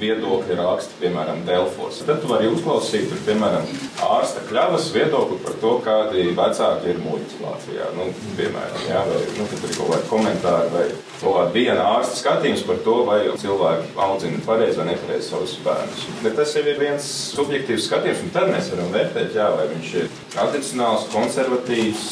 [0.02, 2.02] viedokļi raksti, piemēram, Delfos.
[2.08, 3.70] Tad tu vari uzklausīt, tur, piemēram,
[4.10, 7.92] ārsta kļavas viedokli par to, kādi vecāki ir muļķi Latvijā.
[8.00, 12.20] Nu, piemēram, jā, vai nu, tur ir kaut kādi komentāri komentāri vai kāda viena ārsta
[12.20, 16.06] skatījums par to, vai cilvēki audzina pareizi vai nepareizi savus bērnus.
[16.24, 19.94] Bet tas jau ir viens subjektīvs skatījums, un tad mēs varam vērtēt, jā, vai viņš
[20.02, 22.06] ir tradicionāls, konservatīvs,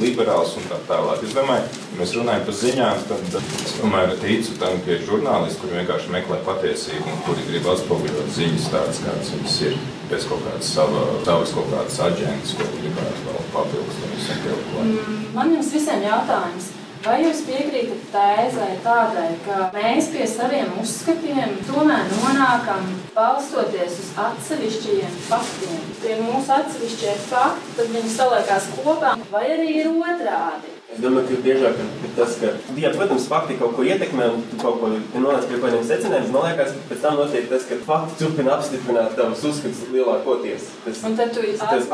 [0.00, 1.22] liberāls un tā tālāk.
[1.26, 5.60] Es domāju, ja mēs runājam par ziņām, tad es tomēr ticu tam, ka ir žurnālisti,
[5.60, 9.78] kuri vienkārši meklē patiesību un kuri grib atspoguļot ziņas tādas, kādas viņas ir,
[10.10, 14.04] bez kaut kādas sava, savas kaut kādas aģentas, ko gribētu vēl papildus.
[14.80, 16.72] Mm, Man jums visiem jautājums.
[17.00, 25.14] Vai jūs piekrītat tēzai tādai, ka mēs pie saviem uzskatiem tomēr nonākam balstoties uz atsevišķiem
[25.30, 25.78] faktiem?
[26.02, 30.79] Tie mūsu atsevišķie fakti, tad viņi saliekās kopā, vai arī ir otrādi?
[30.90, 32.48] Es domāju, ka biežāk ir tas, ka,
[32.82, 34.88] ja, protams, fakti kaut ko ietekmē un tu kaut ko
[35.22, 36.32] nonāc pie kādiem secinājumiem.
[36.34, 40.66] Man liekas, ka pēc tam notiek tas, ka fakti turpina apstiprināt tavus uzskatus lielākoties.
[40.84, 41.86] Tas, Un tad tu izlasi.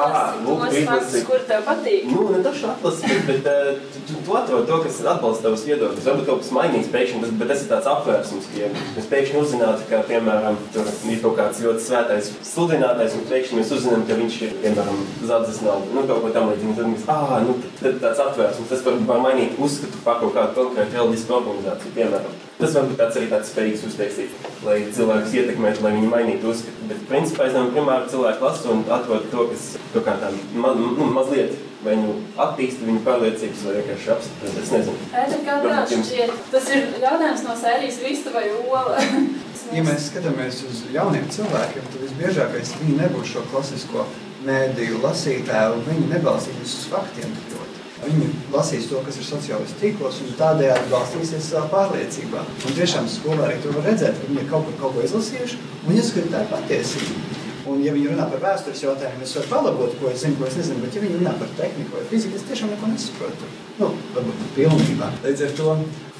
[1.28, 2.06] kur tev patīk.
[2.08, 6.08] Nu, ne tas atlasi, bet, uh, tu, tu, tu atrod to, kas atbalsta tavus viedokļus.
[6.08, 9.40] Varbūt kaut kas mainīgs pēkšņi, bet, bet tas ir tāds apvērsums, ka ja mēs pēkšņi
[9.42, 14.18] uzzinātu, ka, piemēram, tur ir kaut kāds ļoti svētais sludinātājs, un pēkšņi mēs uzzinām, ka
[14.24, 16.76] viņš ir, piemēram, zādzes naudu, nu, kaut ko tam līdzīgu.
[16.80, 20.56] Tad mēs, ah, nu, tad tāds apvērsums, tas var, var mainīt uzskatu par kaut kādu
[20.56, 22.42] konkrētu reliģisku organizāciju, piemēram.
[22.56, 26.88] Tas var būt tāds arī tāds spējīgs uztaisīt, lai cilvēkus ietekmētu, lai viņi mainītu uzskatu.
[26.88, 30.72] Bet, principā, es domāju, primāri cilvēki lasa un atrod to, kas kaut kā tā ma,
[30.78, 34.62] nu, mazliet vai nu attīsta viņu pārliecības, vai vienkārši apstiprina.
[34.62, 35.10] Es nezinu.
[35.22, 35.58] Ēter, kā
[35.90, 36.32] tev šķiet?
[36.54, 39.02] Tas ir jautājums no sērijas vista vai ola.
[39.74, 44.04] Ja mēs skatāmies uz jauniem cilvēkiem, tad visbiežākais viņi nebūs šo klasisko
[44.46, 47.65] mēdīju lasītāju, un viņi nebalstīs uz faktiem ļoti.
[48.06, 52.44] Viņi lasīs to, kas ir sociālajos tīklos, un tādējādi balstīsies savā pārliecībā.
[52.68, 55.58] Un tiešām skolā arī to var redzēt, ka viņi ir kaut, kur, kaut ko izlasījuši,
[55.88, 57.42] un ieskatīt tā ir patiesība.
[57.66, 60.54] Un, ja viņi runā par vēstures jautājumiem, es varu palabot, ko es zinu, ko es
[60.60, 63.48] nezinu, bet, ja viņi runā par tehniku vai fiziku, es tiešām neko nesaprotu.
[63.80, 65.08] Nu, varbūt pilnībā.
[65.24, 65.74] Līdz ar to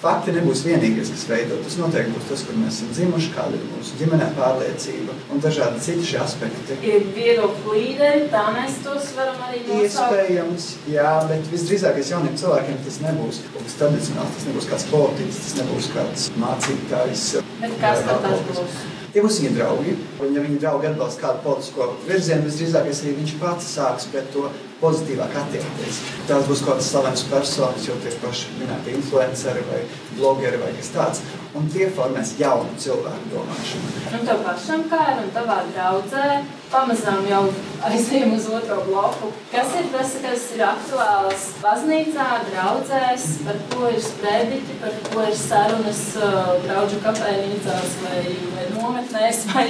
[0.07, 1.59] fakti nebūs vienīgais, kas veido.
[1.65, 5.83] Tas noteikti būs tas, kur mēs esam dzimuši, kāda ir mūsu ģimenē pārliecība un dažādi
[5.87, 6.79] citi šie aspekti.
[6.87, 10.17] Ir viedokļu līderi, tā mēs tos varam arī nosaukt.
[10.17, 15.41] Iespējams, jā, bet visdrīzākais jauniem cilvēkiem tas nebūs kaut kas tradicionāls, tas nebūs kāds politiķis,
[15.45, 17.27] tas nebūs kāds mācītājs.
[17.63, 18.85] Bet kas tad tas būs?
[19.17, 19.93] Tie būs viņa draugi.
[20.21, 24.43] Un, ja viņa draugi atbalsta kādu politisko virzienu, visdrīzākais arī viņš pats sāks pret to
[24.83, 26.03] pozitīvāk attiekties.
[26.29, 29.81] Tās būs kaut kādas slavenas personas, jau tie paši minēti influenceri vai
[30.19, 31.25] blogeri vai kas tāds.
[31.57, 33.93] Un tie formēs jaunu cilvēku domāšanu.
[34.17, 36.27] Un tev pašam kā ir un tavā draudzē
[36.71, 37.43] pamazām jau
[37.87, 39.31] aizējām uz otro bloku.
[39.53, 45.39] Kas ir tas, kas ir aktuāls baznīcā, draudzēs, par ko ir sprediķi, par ko ir
[45.41, 48.21] sarunas uh, draugu kafejnīcās vai,
[48.59, 49.67] vai nometnēs vai,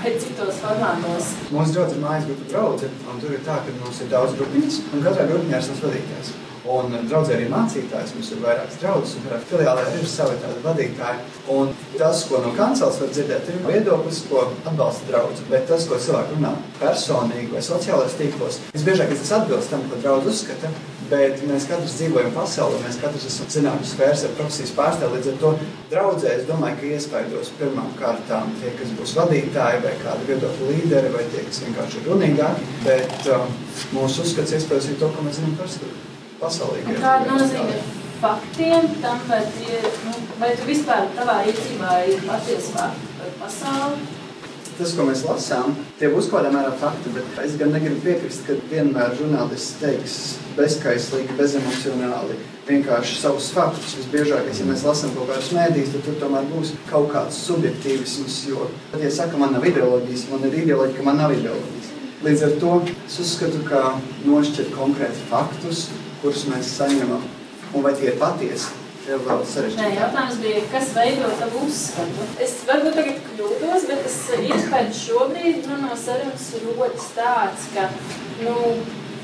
[0.00, 1.32] vai citos formātos?
[1.52, 4.82] Mūsu draugs ir mājas grupa draugi, un tur ir tā, ka mums ir daudz grupiņas,
[4.90, 6.36] un katrā grupiņā ir savs vadītājs.
[6.66, 11.24] Un draudzē arī mācītājs, mums ir vairākas draudzes, un katrā filiālē ir savi tādi vadītāji.
[11.54, 15.46] Un tas, ko no kancels var dzirdēt, ir viedoklis, ko atbalsta draugs.
[15.48, 20.32] Bet tas, ko cilvēki runā personīgi vai sociālajos tīklos, visbiežāk tas atbilst tam, ko draugs
[20.34, 20.72] uzskata.
[21.08, 25.14] Bet mēs katrs dzīvojam pasaulē, mēs katrs esam zināmas sfēras ar profesijas pārstāvju.
[25.14, 25.52] Līdz ar to
[25.94, 31.14] draudzē es domāju, ka iespaidos pirmām kārtām tie, kas būs vadītāji vai kādi viedokļu līderi,
[31.16, 32.68] vai tie, kas vienkārši ir runīgāki.
[32.84, 33.48] Bet um,
[33.96, 35.72] mūsu uzskats iespējams ir to, ko mēs zinām par
[36.40, 36.84] pasaulē.
[36.86, 37.80] Un Kāda nozīme
[38.18, 44.14] faktiem tam, vai, tie, nu, vai tu vispār tavā rīcībā ir patiesi fakti par pasauli?
[44.78, 48.44] Tas, ko mēs lasām, tie būs kaut kādā mērā fakti, bet es gan negribu piekrist,
[48.46, 50.14] ka vienmēr žurnālists teiks
[50.54, 52.36] bezskaislīgi, bezemocionāli,
[52.68, 53.96] vienkārši savus faktus.
[53.98, 58.68] Visbiežākais, ja mēs lasām kaut kādus mēdījus, tad tur tomēr būs kaut kāds subjektīvisms, jo,
[58.92, 61.94] tad, ja saka, man nav ideoloģijas, man ir ideoloģija, ka man nav ideoloģijas.
[62.28, 63.82] Līdz ar to es uzskatu, ka
[64.26, 65.88] nošķirt konkrēti faktus,
[66.22, 67.24] kurus mēs saņemam,
[67.74, 68.72] un vai tie ir patiesi,
[69.08, 69.22] ir
[69.78, 72.26] Nē, jautājums bija, kas veido tavu uzskatu.
[72.44, 77.86] Es varbūt tagad kļūdos, bet tas iespējas šobrīd nu, no sarunas rodas tāds, ka
[78.42, 78.56] nu,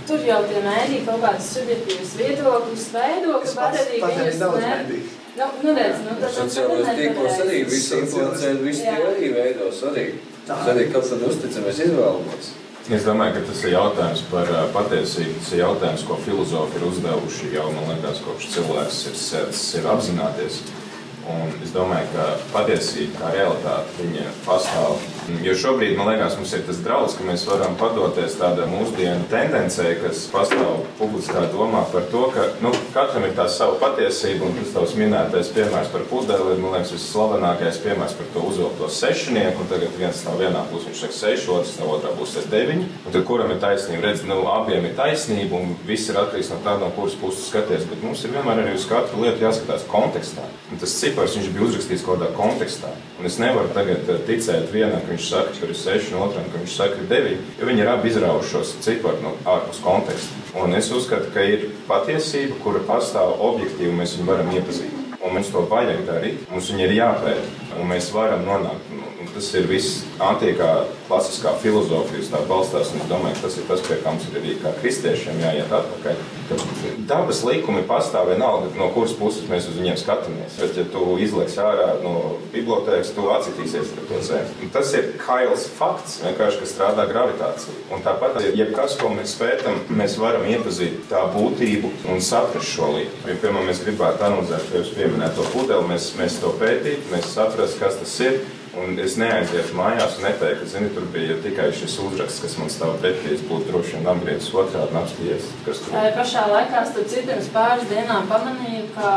[0.09, 4.65] tur jau tie mēdī kaut kādas subjektīvas viedokļus veido, ka Es arī arī viņus daudz
[4.65, 5.05] ne...
[5.35, 10.21] Nu, nu, redz, nu, tas Sociālajos tīklos arī viss influencēri, visi tie arī veido svarīgi.
[10.47, 12.53] Mēs arī kaut kad uzticamies, izvēlamies.
[12.93, 15.39] Es domāju, ka tas ir jautājums par patiesību.
[15.39, 19.89] Tas ir jautājums, ko filozofi ir uzdevuši jau, man liekas, kopš cilvēks ir sēdz sevi
[19.89, 20.59] apzināties.
[21.25, 24.99] Un es domāju, ka patiesība, kā realitāte, viņa pastāv.
[25.41, 29.95] Jo šobrīd, man liekas, mums ir tas draudz, ka mēs varam padoties tādai mūsdienu tendencei,
[30.03, 34.51] kas pastāv publiskā domā par to, ka nu, katram ir tā sava patiesība.
[34.51, 38.91] Un tas tavs minētais piemērs par pudeli ir, man liekas, visslavenākais piemērs par to uzvilkto
[38.93, 39.65] sešnieku.
[39.65, 42.91] Un tagad viens stāv vienā pusē, viņš saka seši, otrs no otrā pusē deviņi.
[43.07, 44.11] Un tad kuram ir taisnība?
[44.11, 47.89] Redz, nu, abiem ir taisnība, un viss ir atkarīgs no tā, no kuras puses skaties.
[47.89, 50.45] Bet mums ir vienmēr arī uz katru lietu jāskatās kontekstā.
[50.69, 52.91] Un tas cipars viņš bija uzrakstīts kaut kādā kontekstā.
[53.21, 56.49] Un es nevaru tagad eh, ticēt vienam, ka viņš saka, ka ir seši, un otram,
[56.51, 59.81] ka viņš saka, ka ir deviņi, jo viņi ir abi izraujuši šos ciparus no ārpus
[59.85, 60.43] konteksta.
[60.59, 65.01] Un es uzskatu, ka ir patiesība, kura pastāv objektīvi, mēs viņu varam iepazīt.
[65.25, 67.49] Un mums to vajag darīt, mums viņa ir jāpēta,
[67.79, 69.04] un mēs varam nonākt.
[69.35, 70.69] Tas ir viss antīkā,
[71.09, 72.93] klasiskā filozofija, tā balstās.
[72.95, 76.21] Es domāju, ka tas ir tas, pie kā mums ir arī kā kristiešiem jāiet atpakaļ.
[76.47, 76.59] Ka
[77.11, 80.55] dabas likumi pastāv vienalga, no kuras puses mēs uz viņiem skatāmies.
[80.61, 82.15] Bet, ja tu izliksi ārā no
[82.55, 84.71] bibliotekas, tu atsitīsies ar to zemi.
[84.77, 87.77] Tas ir kails fakts, vienkārši, ka strādā gravitācija.
[87.91, 93.25] Un tāpat, jebkas, ko mēs pētām, mēs varam iepazīt tā būtību un saprast šo lietu.
[93.27, 97.33] Ja, piemēram, mēs gribētu analizēt, ka jūs pieminējat to pudeli, mēs, mēs to pētītu, mēs
[97.35, 98.45] saprastu, kas tas ir.
[98.83, 102.73] Un es neaiziešu mājās un neteiktu, ka, zini, tur bija tikai šis uzraksts, kas man
[102.73, 103.37] stāv pretī.
[103.37, 107.29] Es būtu droši vien apgriezis otrādi un apstījies, kas tur Tā pašā laikā, starp citu,
[107.31, 109.13] pirms pāris dienām pamanīju, ka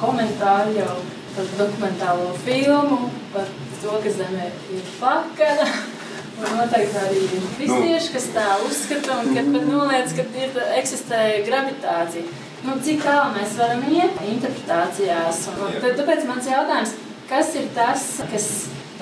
[0.00, 0.96] komentāri jau
[1.36, 3.00] par dokumentālo filmu,
[3.34, 3.52] par
[3.82, 5.68] to, ka Zeme ir plakana.
[6.42, 11.20] Un noteikti arī ir kristieši, kas tā uzskata un ka pat noliedz, ka ir, eksistē
[11.46, 12.24] gravitācija.
[12.64, 15.44] Nu, cik tālu mēs varam iet interpretācijās?
[15.52, 16.94] Un, tāpēc mans jautājums,
[17.30, 18.48] kas ir tas, kas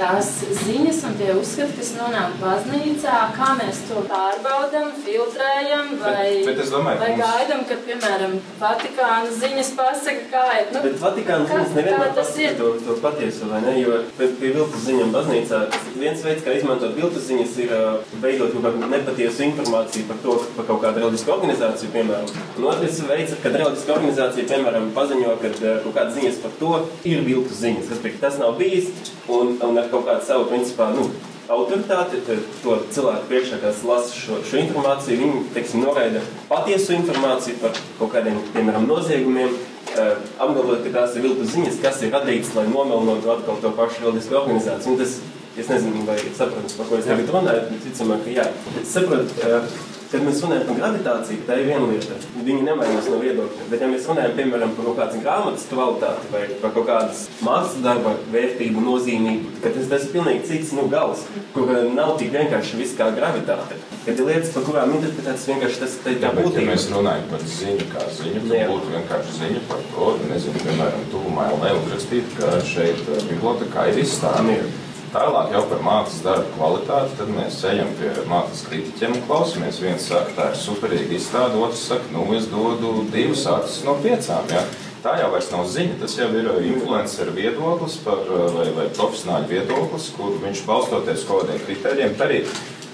[0.01, 0.29] tās
[0.65, 6.63] ziņas un tie uzskati, kas nonāk baznīcā, kā mēs to pārbaudām, filtrējam, vai, Bet- bet
[6.65, 10.67] es domāju, vai mums- gaidām, kad, piemēram, Vatikāna ziņas pasaka, kā ir.
[10.73, 13.75] Nu, Bet Vatikāna kā- ziņas nevienmēr pasaka to, to patieso, vai ne?
[13.81, 15.61] Jo pie, pie viltus ziņām baznīcā
[16.01, 20.39] viens veids, kā izmantot viltus ziņas, ir uh, veidot kaut kādu nepatiesu informāciju par to,
[20.57, 22.33] par kaut kādu reliģisku organizāciju, piemēram.
[22.59, 26.73] Un otrs veids, kad reliģiska organizācija, piemēram, paziņo, ka uh, kaut kādas ziņas par to
[27.05, 28.89] ir viltus ziņas, respektīvi tas nav bijis,
[29.29, 31.09] un, un ar kaut kādu savu, principā, nu,
[31.51, 37.59] autoritāti, tad to cilvēku priekšā, kas lasa šo, šo informāciju, viņi, teiksim, noraida patiesu informāciju
[37.63, 39.57] par kaut kādiem, piemēram, noziegumiem,
[39.97, 44.07] eh, apgalvojot, ka tās ir viltus ziņas, kas ir radītas, lai nomelnotu atkal to pašu
[44.07, 44.95] reliģisku organizāciju.
[44.95, 45.17] Un tas,
[45.59, 48.47] es nezinu, vai saprotu, par ko es tagad runāju, bet ticamāk, ka jā.
[48.83, 52.17] Es saprotu, eh, Kad mēs runājam par gravitāciju, tā ir viena lieta.
[52.43, 53.67] Viņa nemainās no viedokļa.
[53.71, 57.85] Bet, ja mēs runājam piemēram par kaut kādas grāmatas kvalitāti vai par kaut kādas mākslas
[57.85, 61.23] darba vērtību, nozīmību, tad tas, tas ir pilnīgi cits nu, gals,
[61.55, 63.79] kur nav tik vienkārši viss kā gravitāte.
[64.01, 66.67] Kad ir lietas, par kurām interpretētas vienkārši tas ir tā bet, ja būtība.
[66.73, 71.49] mēs runājam par ziņu, kā ziņu, tad būtu vienkārši ziņa par to, nezinu, piemēram, tuvumā
[71.55, 74.63] LV uzrakstīt, ka šeit eh, bibliotekā ir izstāde.
[75.11, 79.81] Tālāk jau par mākslas darbu kvalitāti, tad mēs ejam pie mākslas kritiķiem un klausāmies.
[79.83, 84.47] Viens saka, tā ir superīga izstāde, otrs saka, nu, es dodu divas acis no piecām.
[84.55, 84.63] Ja?
[85.03, 90.11] Tā jau nav ziņa, tas jau ir influenceru viedoklis par, eh, vai, vai profesionāļu viedoklis,
[90.15, 92.15] kur viņš balstoties kaut kādiem kritērijiem.
[92.29, 92.45] Arī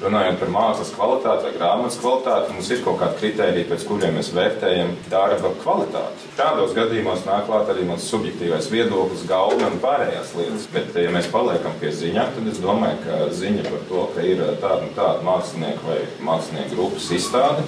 [0.03, 4.33] runājot par mākslas kvalitāti vai grāmatas kvalitāti, mums ir kaut kādi kritēriji, pēc kuriem mēs
[4.37, 6.31] vērtējam darba kvalitāti.
[6.37, 10.67] Šādos gadījumos nāk klāt arī mans subjektīvais viedoklis, gauma un pārējās lietas.
[10.75, 14.45] Bet, ja mēs paliekam pie ziņām, tad es domāju, ka ziņa par to, ka ir
[14.63, 17.65] tāda un tāda mākslinieka vai mākslinieku grupas izstāde,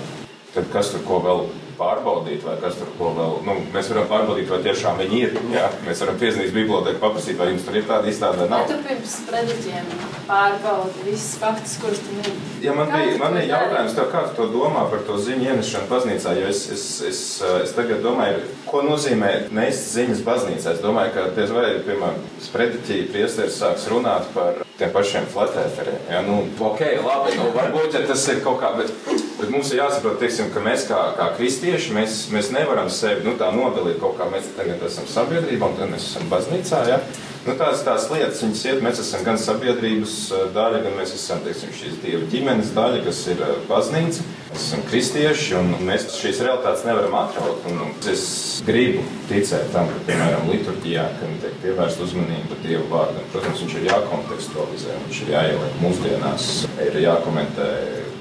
[0.55, 1.49] tad kas tur ko vēl
[1.79, 3.37] pārbaudīt, vai kas tur ko vēl.
[3.47, 5.37] Nu, mēs varam pārbaudīt, vai tiešām viņi ir.
[5.55, 8.69] Jā, mēs varam piezīmēt biblioteku, paprasīt, vai jums tur ir tāda izstāde vai Vai nav.
[8.73, 9.91] tu pirms prediķiem
[10.29, 12.35] pārbaudi visus faktus, kurus tu mini?
[12.65, 15.19] Ja man Kā bija, man to bija jautājums, tev, kā tu to domā par to
[15.23, 17.23] ziņu ienešanu baznīcā, jo es, es, es,
[17.63, 20.75] es tagad domāju, ko nozīmē nest ziņas baznīcā.
[20.77, 22.19] Es domāju, ka diez vai, piemēram,
[22.49, 26.03] sprediķī priesteris sāks runāt par tiem pašiem flatēteriem.
[26.11, 28.93] Ja, nu, ok, labi, nu, varbūt ja tas ir kaut kā, bet,
[29.41, 33.35] bet mums ir jāsaprot, teiksim, ka mēs kā, kā kristieši, mēs, mēs nevaram sevi nu,
[33.41, 36.85] tā nodalīt kaut kā, mēs tagad esam sabiedrībā un tad mēs esam baznīcā.
[36.93, 37.01] Ja?
[37.49, 41.39] Nu, tās, tās lietas, viņas iet, mēs esam gan sabiedrības eh, daļa, gan mēs esam
[41.47, 44.27] teiksim, šīs divu ģimenes daļa, kas ir eh, baznīca.
[44.51, 47.65] Mēs esam kristieši, un mēs šīs realitātes nevaram atraut.
[47.71, 48.27] Un es
[48.69, 53.89] gribu ticēt tam, ka, piemēram, liturģijā, kad tiek pievērsta uzmanība Dieva vārdam, protams, viņš ir
[53.95, 56.53] jākontekstualizē, viņš ir jāieliek mūsdienās,
[56.85, 57.73] ir jākomentē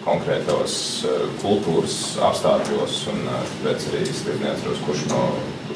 [0.07, 1.99] konkrētos eh, kultūras
[2.32, 5.23] apstākļos, un tāpēc arī es neatceros, kurš no,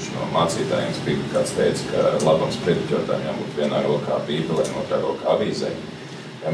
[0.02, 5.36] kurš no mācītājiem bija kāds teica, ka labam sprediķotājiem jābūt vienā rokā bībelē, otrā rokā
[5.36, 5.70] avīzē.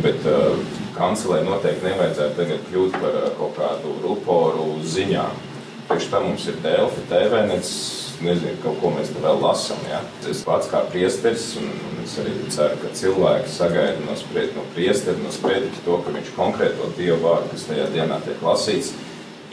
[0.03, 0.57] Bet uh,
[0.97, 5.39] kancelē noteikti nevajadzētu tagad kļūt par uh, kaut kādu ruporu ziņām.
[5.87, 7.71] Priekš tam mums ir Delfi, TVNets,
[8.19, 9.79] nezinu, kaut ko mēs te vēl lasām.
[9.87, 10.01] Ja?
[10.27, 14.67] Es pats kā priesteris, un, un es arī ceru, ka cilvēki sagaida no, spried, no
[14.75, 18.91] priesteri, no sprediķa to, ka viņš konkrēto dievu vārdu, kas tajā dienā tiek lasīts,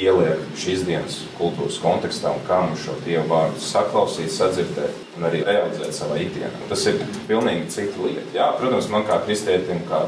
[0.00, 5.44] ieliek šīs dienas kultūras kontekstā un kā mums šo dievu vārdu saklausīt, sadzirdēt un arī
[5.46, 6.66] realizēt savā ikdienā.
[6.70, 8.26] Tas ir pilnīgi cita lieta.
[8.34, 10.04] Jā, protams, man kā kristietim, kā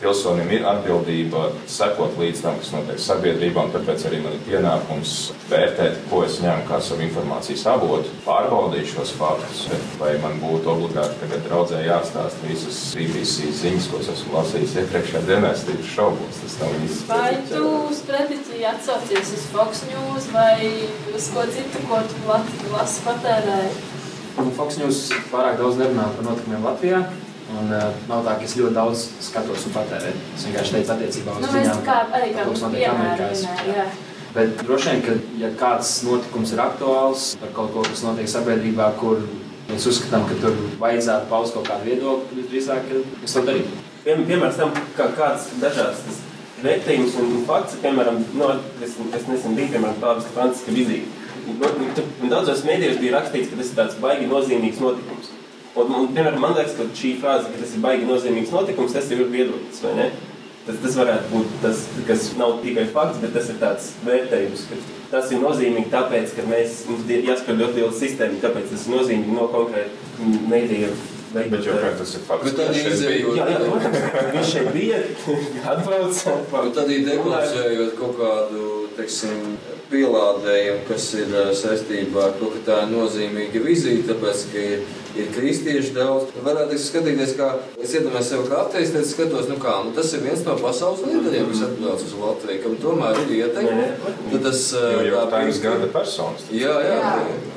[0.00, 5.14] pilsonim ir atbildība sekot līdz tam, kas notiek sabiedrībā, un tāpēc arī man ir pienākums
[5.50, 9.66] vērtēt, ko es ņemu kā savu informācijas avotu, pārbaudīt šos faktus,
[10.00, 15.24] vai man būtu obligāti tagad draudzē jāstāsta visas BBC ziņas, ko es esmu lasījis iepriekšējā
[15.28, 17.08] dienā, es tieši šaubos, tas nav īsti.
[17.12, 20.56] Vai tu uz prediķi atsaucies uz Fox News vai
[21.14, 23.72] uz ko citu, ko tu lasi patērēji?
[24.56, 27.02] Fox News pārāk daudz nerunā par notikumiem Latvijā.
[27.50, 30.22] Un, uh, nav tā, ka es ļoti daudz skatos un patērēju.
[30.36, 33.86] Es vienkārši teicu, attiecībā uz nu, ziņām, kā, arī kā kas notiek Amerikā.
[34.30, 38.92] Bet droši vien, ka ja kāds notikums ir aktuāls par kaut ko, kas notiek sabiedrībā,
[39.00, 39.24] kur
[39.66, 42.92] mēs uzskatām, ka tur vajadzētu paust kaut kādu viedokli, drīzāk
[43.26, 43.82] es to darītu.
[44.04, 46.22] Piem, piemērs tam, kā kāds dažāds tas
[46.62, 48.52] vērtējums un fakts, piemēram, no,
[48.84, 51.18] es, es nesen biju, piemēram, pāvesta Franciska vizīte.
[52.30, 55.34] Daudzos mēdījos bija rakstīts, ka tas ir tāds baigi nozīmīgs notikums.
[55.78, 59.10] Un, un, piemēram, man liekas, ka šī frāze, ka tas ir baigi nozīmīgs notikums, tas
[59.14, 60.08] ir viedoklis, vai ne?
[60.66, 64.80] Tas, tas varētu būt tas, kas nav tikai fakts, bet tas ir tāds vērtējums, ka
[65.14, 68.96] tas ir nozīmīgi tāpēc, ka mēs, mums ir jāspēr ļoti liela sistēma, tāpēc tas ir
[68.98, 70.92] nozīmīgi no konkrēta mediju
[71.30, 72.46] Bet jau kā tas ir fakts.
[72.48, 73.36] Bet tad izējot.
[73.38, 73.98] Jā, jā, protams,
[74.34, 74.96] viņš šeit bija,
[75.72, 76.22] atbrauc.
[76.50, 78.64] Bet tad deklarējot kaut kādu,
[79.00, 79.58] teiksim,
[79.90, 84.84] pielādējumu, kas ir saistībā ar to, ka tā ir nozīmīga vizīte, tāpēc, ka ir,
[85.18, 86.30] ir kristieši daudz.
[86.46, 87.50] Varētu skatīties, kā
[87.82, 91.02] es iedomājos sev kā ateist, tad skatos, nu kā, nu tas ir viens no pasaules
[91.08, 93.88] līderiem, kas atbrauc uz Latviju, kam tomēr ir ieteikumi.
[94.30, 94.66] Tad tas...
[94.78, 96.46] Jo jau tā ir gada personas.
[96.54, 97.00] Jā, jā.
[97.00, 97.49] jā.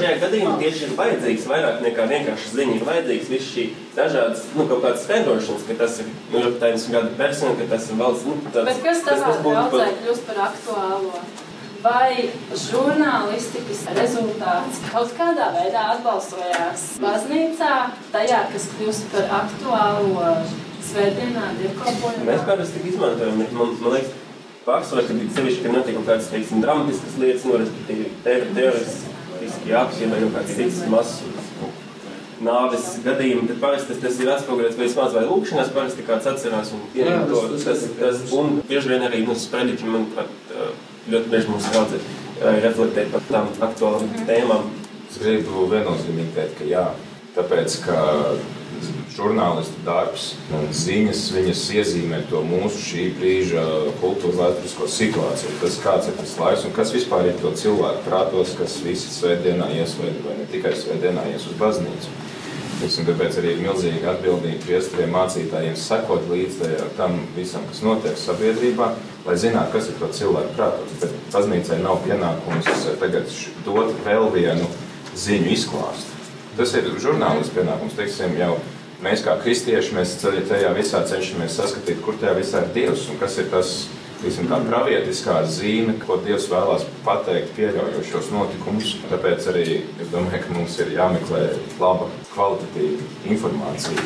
[0.00, 2.74] Šajā gadījumā tieši ir vajadzīgs vairāk nekā vienkārši ziņa.
[2.76, 3.64] Ir vajadzīgs viss šī
[3.96, 8.26] dažādas, nu, kaut kādas skaidrošanas, ka tas ir, ir gada persona, ka tas ir valsts,
[8.28, 8.66] nu, tāds.
[8.68, 11.14] Bet kas tavā draudzē kļūst par aktuālo?
[11.80, 12.12] Vai
[12.60, 17.74] žurnālistikas rezultāts kaut kādā veidā atbalstojās baznīcā,
[18.12, 20.26] tajā, kas kļūst par aktuālo
[20.90, 22.26] svētdienā, dievkalpojumā?
[22.28, 23.48] Mēs parasti izmantojam, man,
[23.80, 24.12] man liekas,
[24.70, 30.14] pārsvarā, kad ir sevišķi, ka notiek kaut kādas, teiksim, dramatiskas lietas, no respektīvi teroristiski apsiem
[30.14, 31.20] vai kaut kāds cits mazs
[32.44, 36.72] nāves gadījumi, tad parasti tas, tas ir atspoguļots vai vismaz vai lūkšanās, parasti kāds atcerās
[36.76, 37.42] un pieņem to.
[37.52, 40.54] Tas, tas, tas, un bieži vien arī mums sprediķi, manuprāt,
[41.12, 42.00] ļoti bieži mums raudzē
[42.64, 44.70] reflektēt par tām aktuālām tēmām.
[45.10, 46.86] Es gribu viennozīmīgi teikt, ka jā,
[47.36, 47.98] tāpēc, ka
[49.14, 53.64] žurnālistu darbs un ziņas, viņas iezīmē to mūsu šī brīža
[54.00, 55.54] kultūras vēsturisko situāciju.
[55.62, 59.70] Tas kāds ir tas laiks un kas vispār ir to cilvēku prātos, kas visi svētdienā
[59.80, 62.18] iesvēta vai ne tikai svētdienā ies uz baznīcu.
[62.80, 66.62] Un tāpēc arī ir milzīga atbildība priesteriem, mācītājiem sekot līdz
[66.96, 68.86] tam visam, kas notiek sabiedrībā,
[69.26, 70.94] lai zinātu, kas ir to cilvēku prātos.
[71.02, 73.28] Bet baznīcai nav pienākums tagad
[73.66, 74.70] dot vēl vienu
[75.12, 76.19] ziņu izklāstu.
[76.60, 78.50] Tas ir žurnālists pienākums, teiksim, jau
[79.00, 83.38] mēs kā kristieši, mēs tajā visā cenšamies saskatīt, kur tajā visā ir Dievs un kas
[83.40, 83.70] ir tas,
[84.20, 88.90] visam tā pravietiskā zīme, ko Dievs vēlās pateikt, pieļaujot šos notikumus.
[89.08, 89.64] Tāpēc arī
[90.04, 91.46] es domāju, ka mums ir jāmeklē
[91.80, 94.04] laba, kvalitatīva informācija,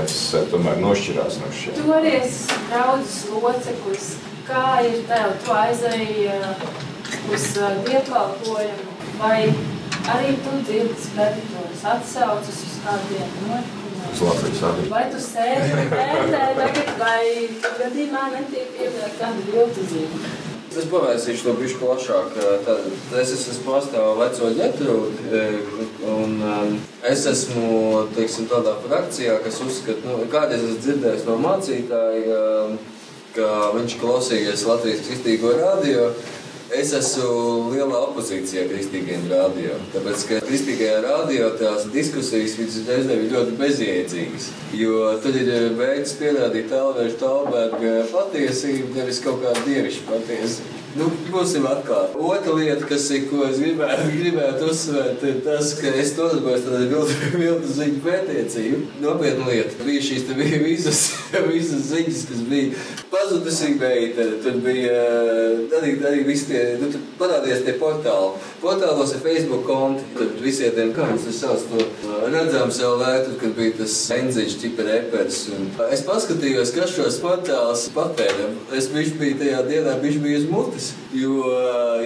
[0.00, 1.92] kas eh, tomēr nošķirās no šiem.
[2.10, 4.08] Esi draudzes loceklis.
[4.48, 5.36] Kā ir tev?
[5.46, 6.66] Tu aizēji uh,
[7.30, 7.46] uz
[7.86, 9.36] dievkalpojumu vai
[10.10, 13.90] arī tu dzirdi spēlētos atsaucas uz kādiem notikumiem?
[14.90, 17.26] Vai tu sēdi un vērtē tagad, vai
[17.64, 20.32] gadījumā netiek pievienot kādu viltu zīmi?
[20.72, 22.36] Es pavērsīšu to bišķi plašāk.
[22.64, 22.86] Tad,
[23.20, 25.42] es esmu pārstāvu veco ģetrūdu,
[26.14, 26.78] un um,
[27.08, 32.38] es esmu, teiksim, tādā frakcijā, kas uzskata, nu, kādreiz es dzirdēju no mācītāja,
[33.36, 36.08] ka viņš klausījies Latvijas kristīgo radio,
[36.72, 39.74] Es esmu lielā opozīcijā kristīgajiem rādio.
[39.92, 44.46] Tāpēc, ka kristīgajā rādio tās diskusijas reizēm ir ļoti bezjēdzīgas.
[44.80, 50.81] Jo tur ir veids pierādīt Talvēža Talberga patiesību, nevis kaut kādu dievišķu patiesību.
[50.92, 52.18] Nu, būsim atklāti.
[52.20, 56.84] Otra lieta, kas ir, ko es gribētu, gribētu uzsvērt, ir tas, ka es nodarbojos ar
[57.40, 58.80] viltu ziņu pētniecību.
[59.00, 59.78] Nopietna lieta.
[59.86, 61.00] Bija šīs bija visas,
[61.48, 62.82] visas ziņas, kas bija
[63.12, 64.26] pazudusi meita.
[64.44, 64.98] Tur bija
[65.78, 68.44] arī, arī visi tie, nu, tur parādījās tie portāli.
[68.60, 73.38] Portālos ir Facebook konti, tur visiem tiem, kā mums tas sauc, to redzām sev vērtu,
[73.40, 75.40] kad bija tas enziņš, tipa repers.
[75.56, 78.52] Un es paskatījos, kas šos portālus papēra.
[78.76, 80.94] Es viņš bija tajā dienā, viņš bija uz mutes lietas.
[81.12, 81.44] Jo,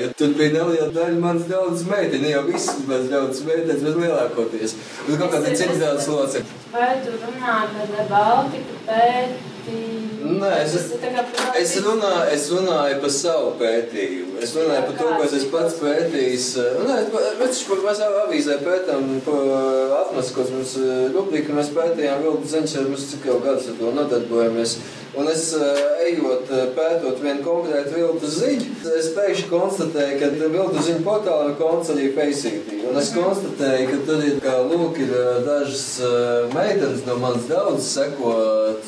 [0.00, 3.96] jo tur bija neliela daļa manas draudzes meitenes, ne jau visas manas draudzes meitenes, bet
[4.02, 4.76] lielākoties.
[5.08, 6.62] Un kaut kāda cita draudzes locekļa.
[6.72, 10.16] Vai tu runā par Baltiku pētījumu?
[10.26, 14.40] Nē, es, es, runāju, es runāju par savu pētījumu.
[14.42, 16.48] Es runāju par to, ko es pats pētījis.
[16.82, 16.98] Nē,
[17.38, 20.76] mēs jau avīzē pētām par atmasu, ko mums
[21.14, 24.78] rubrika, mēs pētījām vilku zeņš, mēs cik jau gadus ar to nodarbojamies.
[25.16, 25.46] Un es
[26.04, 28.66] ejot, pētot vienu konkrētu viltu ziņu,
[28.98, 32.82] es pēkšņi konstatēju, ka viltu ziņu portālā ir konts arī Faceitī.
[32.86, 35.14] Un es konstatēju, ka tur ir, kā lūk, ir
[35.46, 35.86] dažas
[36.52, 38.34] meitenes no manas daudzas seko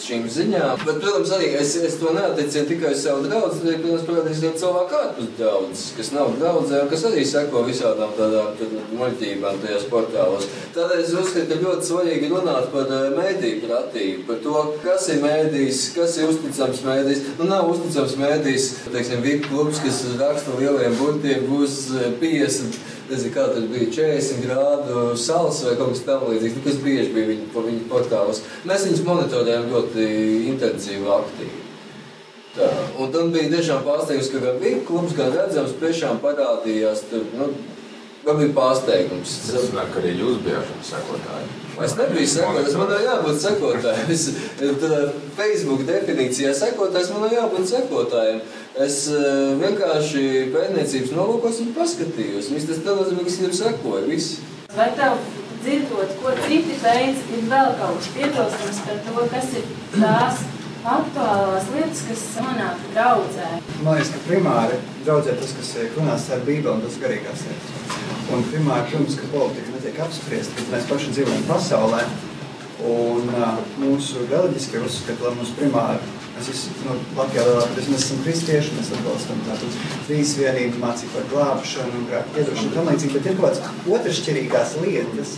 [0.04, 0.84] šīm ziņām.
[0.84, 4.52] Bet, protams, arī es, es to neatiecinu tikai uz savu draugu, bet, protams, parādīs arī
[4.60, 10.46] cilvēku ārpus draudzes, kas nav draudzē un kas arī seko visādām tādām muļķībām tajos portālos.
[10.76, 15.82] Tādēļ es uzskatu, ka ļoti svarīgi runāt par mēdīju pratību, par to, kas ir mēdījis,
[15.96, 17.22] kas ir uzticams mēdījis.
[17.38, 21.78] Nu, nav uzticams mēdījis, teiksim, Vika klubs, kas raksta lieliem burtiem, būs
[22.20, 22.78] 50,
[23.10, 27.14] nezinu, kā tas bija, 40 grādu salas vai kaut kas tam līdzīgs, nu, kas bieži
[27.14, 28.42] bija viņa, pa viņu portālos.
[28.68, 30.10] Mēs viņus monitorējam ļoti
[30.52, 31.64] intensīvi, aktīvi.
[32.58, 32.68] Tā.
[32.98, 37.52] Un tam bija tiešām pārsteigums, ka gan Vika klubs, gan redzams, tiešām parādījās, tur, nu,
[38.26, 39.38] man bija pārsteigums.
[39.46, 41.48] Es zinu, ka arī jūs bijāt sekotāji.
[41.78, 44.08] Es nebiju sekotājs, man ir jābūt sekotājam.
[44.14, 44.24] Es,
[45.38, 48.40] Facebook definīcijā sekotājs man ir jābūt sekotājam.
[48.78, 52.50] Es uh, vienkārši pētniecības nolūkos un paskatījos.
[52.54, 54.04] Viss tas nozīmē, ka viņam sekoja.
[54.10, 54.38] Viss.
[54.74, 55.18] Vai tev
[55.62, 60.46] dzirdot, ko citi teica, ir vēl kaut kas piebilstams par to, kas ir tās
[60.86, 63.48] aktuālās lietas, kas nonāk draudzē?
[63.82, 67.98] Man liekas, ka primāri draudzē tas, kas runās ar Bībeli un tas garīgās lietas.
[68.28, 72.02] Un primāri, protams, ka politika netiek apspriesta, bet mēs paši dzīvojam pasaulē.
[72.88, 78.20] Un uh, mūsu reliģiskie uzskati, lai mums primāri, mēs visi nu, Latvijā lielākoties, mēs esam
[78.22, 79.70] kristieši, mēs atbalstam tādu
[80.06, 85.34] trīsvienību, mācību par glābšanu un grāku piedošanu tam līdzīgi, bet ir kaut kāds otršķirīgās lietas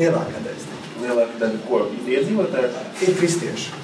[0.00, 0.80] lielākā daļa.
[1.00, 1.84] Lielākā daļa ko?
[2.16, 2.72] Iedzīvotāji?
[3.06, 3.80] Ir kristieši.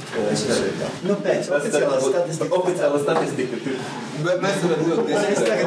[1.05, 2.47] Nu, pēc oficiālā statistika.
[2.57, 3.59] Oficiālā statistika.
[4.25, 5.61] Bet mēs varam ļoti diskutēt.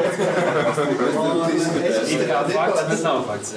[2.55, 3.49] Fakts, bet nav fakts.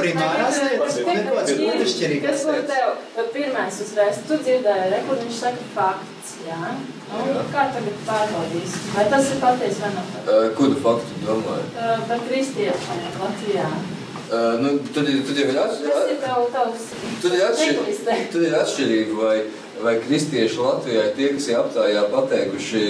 [0.00, 5.68] Primārās lietas, kāds otršķirīgās Kas man tev pirmais uzreiz, tu dzirdēji, re, kur viņš saka
[5.74, 6.62] fakts, jā?
[7.16, 8.78] Un kā tagad pārbaudīs?
[8.96, 10.54] Vai tas ir patiesi vai nav patiesi?
[10.62, 11.68] Kuru faktu domāju?
[12.08, 13.68] Par kristiešiem Latvijā.
[14.26, 16.30] Uh, nu, tad, tad jau ir atšķirība.
[17.22, 18.16] Tur ir atšķirība.
[18.32, 19.36] Tur ir atšķirība vai,
[19.84, 22.82] vai kristieši Latvijā ir tie, kas ir aptājā pateikuši,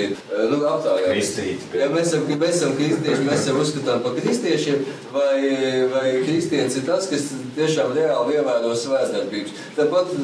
[0.53, 1.11] nu, aptājā.
[1.11, 1.69] Kristīti.
[1.77, 5.37] Ja mēs esam, mēs esam kristieši, mēs sev uzskatām par kristiešiem, vai,
[5.93, 7.29] vai kristietis ir tas, kas
[7.59, 9.61] tiešām reāli ievēro svētdarbības.
[9.77, 10.17] Tāpat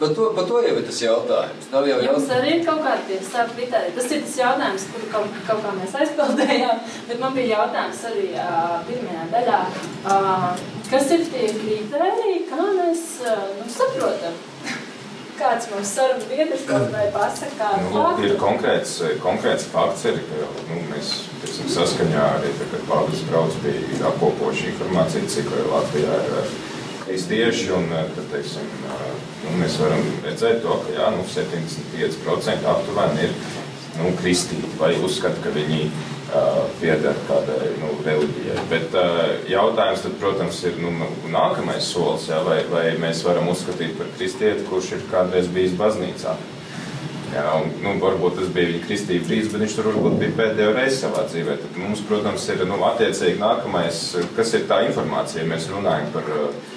[0.00, 1.66] Par to, par to jau ir tas jautājums.
[1.68, 2.14] Nav jau jautājums.
[2.14, 3.94] Jums arī ir kaut tie savi kriteriji.
[3.98, 6.78] Tas ir tas jautājums, kuru kaut, kaut kā mēs aizpildējām,
[7.10, 9.58] bet man bija jautājums arī uh, pirmajā daļā.
[10.00, 10.46] Uh,
[10.88, 14.40] kas ir tie kriteriji, kā mēs uh, nu, saprotam?
[15.40, 17.68] Kāds mums sarunu biedrs kaut vai pasaka?
[17.92, 21.12] Nu, ir konkrēts, konkrēts fakts, ir, ka nu, mēs
[21.44, 26.52] tiksim, saskaņā arī, kad Pāvils brauc bija apkopoši informāciju, cik Latvijā ir
[27.10, 28.68] kristieši, un tad, teiksim,
[29.42, 33.34] nu, mēs varam redzēt to, ka jā, nu, 75% aptuveni ir
[33.98, 38.62] nu, kristīti vai uzskata, ka viņi uh, pieder kādai nu, reliģijai.
[38.70, 39.18] Bet uh,
[39.50, 40.94] jautājums, tad, protams, ir nu,
[41.34, 46.38] nākamais solis, jā, vai, vai mēs varam uzskatīt par kristieti, kurš ir kādreiz bijis baznīcā.
[47.30, 50.72] Jā, un, nu, varbūt tas bija viņa kristība brīdis, bet viņš tur varbūt bija pēdējo
[50.74, 51.60] reizi savā dzīvē.
[51.62, 54.00] Tad mums, protams, ir nu, attiecīgi nākamais,
[54.38, 56.70] kas ir tā informācija, ja mēs runājam par uh,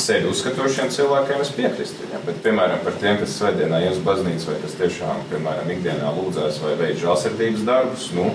[0.00, 2.24] sevi uzskatošiem cilvēkiem es piekrītu viņam.
[2.26, 6.60] Bet, piemēram, par tiem, kas svētdienā ies uz baznīcu vai kas tiešām, piemēram, ikdienā lūdzēs
[6.64, 8.28] vai veids žēlsirdības darbus, nu,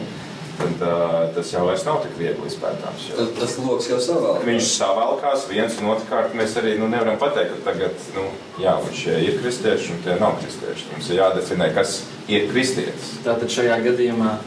[0.57, 3.07] tad uh, tas jau vairs nav tik viegli izpētāms.
[3.13, 4.45] Tas, tas lokus jau savalkās.
[4.49, 8.27] Viņš savalkās viens un otrkārt mēs arī nu, nevaram pateikt, ka tagad, nu,
[8.61, 10.91] jā, viņš ir kristieši un tie nav kristieši.
[10.93, 13.17] Mums ir jādefinē, kas ir kristietis.
[13.25, 14.37] Tātad šajā gadījumā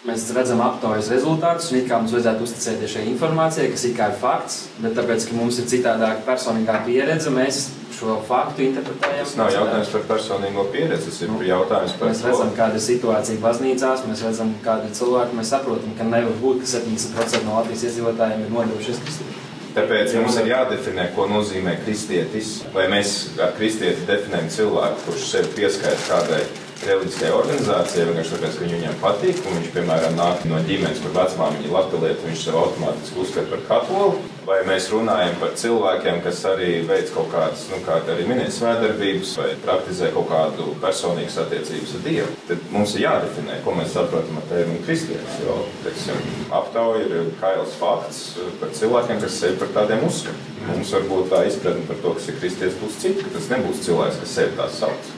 [0.00, 4.54] Mēs redzam aptaujas rezultātus, un it kā mums vajadzētu uzticēties šai informācijai, kas ir fakts,
[4.80, 7.66] bet tāpēc, ka mums ir citādāka personīgā pieredze, mēs
[7.98, 9.26] šo faktu interpretējam.
[9.26, 12.84] Tas nav jautājums par personīgo pieredzi, tas ir nu, jautājums par mēs redzam, kāda ir
[12.86, 17.58] situācija baznīcās, mēs redzam, kāda ir cilvēki, mēs saprotam, ka nevar būt, ka 70% no
[17.58, 19.46] Latvijas iedzīvotājiem ir nodevušies kristieši.
[19.76, 22.56] Tāpēc mums ir jādefinē, ko nozīmē kristietis.
[22.72, 26.42] Vai mēs ar kristieti definējam cilvēku, kurš sevi pieskaita kādai
[26.86, 29.40] reliģiskajai organizācijai, vienkārši tāpēc, ka viņam patīk.
[29.44, 33.64] Un viņš, piemēram, nāk no ģimenes, kur vecmāmiņa ir latvieta, viņš sev automātiski uzskata par
[33.68, 34.20] katolu.
[34.48, 39.34] Vai mēs runājam par cilvēkiem, kas arī veic kaut kādas, nu, kā arī minēja, svētdarbības
[39.38, 42.32] vai praktizē kaut kādu personīgas attiecības ar Dievu.
[42.48, 45.38] Tad mums ir jādefinē, ko mēs saprotam ar un kristietis.
[45.44, 46.18] Jo, teiksim,
[46.56, 48.24] aptauja ir kails fakts
[48.58, 50.58] par cilvēkiem, kas sevi par tādiem uzskata.
[50.72, 54.22] Mums varbūt tā izpratne par to, kas ir kristietis, būs cita, ka tas nebūs cilvēks,
[54.24, 55.16] kas sevi tā sauc.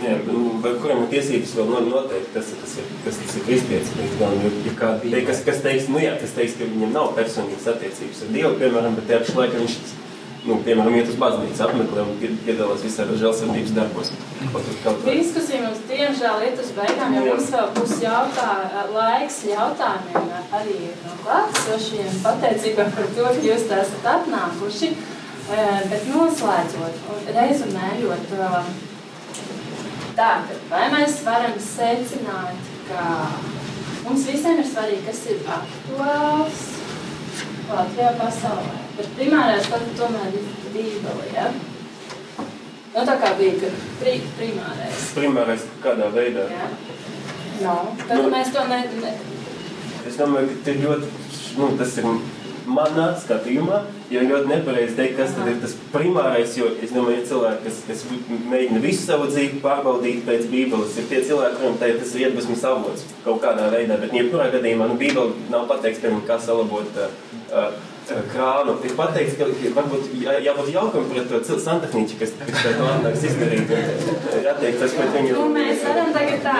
[0.00, 3.42] Jā, nu, vai kuram ir tiesības vēl no- noteikt, kas, kas, ir, kas tas ir
[4.42, 7.68] jo, ja kādi te, kas, kas teiks, nu jā, kas teiks, ka viņam nav personīgas
[7.74, 9.76] attiecības ar Dievu, piemēram, bet tajā pašā laikā viņš,
[10.48, 14.10] nu, piemēram, iet uz baznīcu, apmeklē un pie- piedalās visādos žēlsirdības darbos.
[14.82, 14.94] Kā.
[15.06, 18.48] Diskusija mums diemžēl iet uz beigām, jo mums vēl būs jautā,
[18.96, 22.10] laiks jautājumiem arī no klātesošiem.
[22.24, 24.94] Pateicībā par to, ka jūs tā esat atnākuši.
[25.52, 28.64] Eh, Bet noslēdzot un rezumējot, eh,
[30.16, 33.04] tātad, vai mēs varam secināt, ka
[34.04, 36.62] mums visiem ir svarīgi, kas ir aktuāls
[37.72, 38.78] Latvijā pasaulē.
[38.98, 41.46] Bet primārais pat tomēr ir Bībele, ja?
[42.92, 43.70] Nu, tā kā bija ka
[44.02, 45.04] pri, primārais.
[45.16, 46.44] Primārais kādā veidā.
[46.52, 46.66] Ja?
[47.62, 48.28] No, tad Nu.
[48.34, 49.12] mēs to ne, ne,
[50.02, 51.08] Es domāju, ka ir ļoti,
[51.56, 52.08] nu, tas ir
[52.66, 53.78] manā skatījumā,
[54.12, 57.78] jo ļoti nepareizi teikt, kas tad ir tas primārais, jo es domāju, ja cilvēki, kas,
[57.88, 58.04] kas
[58.52, 62.66] mēģina visu savu dzīvi pārbaudīt pēc Bībeles, ir tie cilvēki, kuriem tā, tas ir iedvesmas
[62.68, 67.16] avots kaut kādā veidā, bet jebkurā gadījumā, nu, Bībele nav pateikts, piemēram, kā salabot uh,
[67.50, 67.91] uh,
[68.32, 68.74] krānu.
[68.86, 73.72] Ir pateikts, ka varbūt jā- jābūt jaukam pret to santehniķi, kas, to atnāks izdarīt.
[74.38, 75.34] Ir atteikts pret viņu.
[75.36, 76.56] nu, mēs varam tagad tā,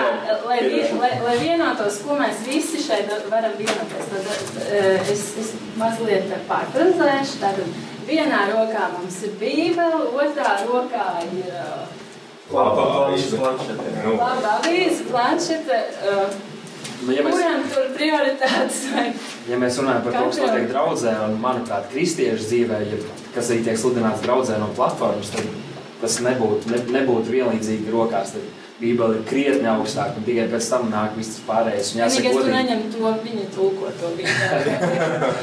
[0.47, 0.59] lai,
[0.99, 4.11] lai, lai vienotos, ko mēs visi šeit varam vienoties.
[4.13, 4.31] Tad
[4.69, 7.41] eh, es, es mazliet pārfrazēšu.
[7.43, 11.83] Tātad vienā rokā mums ir bībele, otrā rokā ir uh,
[12.53, 13.37] Labā avīze.
[13.39, 13.93] planšete.
[14.19, 15.77] Laba avīze, planšete.
[16.03, 16.52] Uh,
[17.03, 19.05] Nu, ja mēs, kuram tur prioritātes vai
[19.49, 22.99] ja mēs runājam par to, kas notiek draudzē, un manuprāt, kristiešu dzīvē, ja,
[23.35, 25.47] kas arī tiek sludināts draudzē no platformas, tad
[26.03, 28.35] tas nebūtu, ne, nebūtu vienlīdzīgi rokās.
[28.35, 28.51] Tad
[28.83, 31.93] Bībele ir krietni augstāka, un tikai pēc tam nāk viss pārējais.
[31.95, 34.73] Jāsaka, Vienīgais, tu godīgi, neņem to, viņa tulko to bībeli.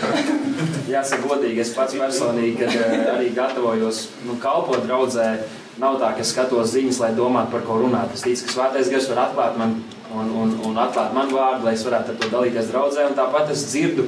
[0.95, 5.29] jāsaka godīgi, es pats personīgi, kad eh, arī gatavojos nu, kalpot draudzē,
[5.81, 8.13] nav tā, ka skatos ziņas, lai domātu, par ko runāt.
[8.19, 9.79] Es ticu, ka svētais gars var atklāt man
[10.17, 13.09] un, un, un atklāt man vārdu, lai es varētu ar to dalīties draudzē.
[13.11, 14.07] Un tāpat es dzirdu,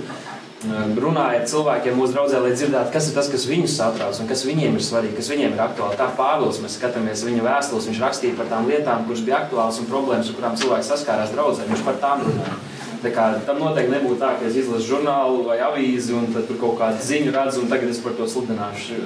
[1.02, 4.44] runāju ar cilvēkiem mūsu draudzē, lai dzirdētu, kas ir tas, kas viņus satrauc un kas
[4.46, 5.98] viņiem ir svarīgi, kas viņiem ir aktuāli.
[5.98, 9.90] Tā Pāvils, mēs skatāmies viņa vēstules, viņš rakstīja par tām lietām, kuras bija aktuālas un
[9.90, 11.66] problēmas, ar kurām cilvēks saskārās draudzē.
[11.70, 12.58] Viņš par tām runāja.
[13.02, 16.76] Tā kā, tam noteikti nebūtu tā, ka es izlasu žurnālu vai avīzi un tur kaut
[16.78, 19.00] kādu ziņu redzu, un tagad es par to sludināšu.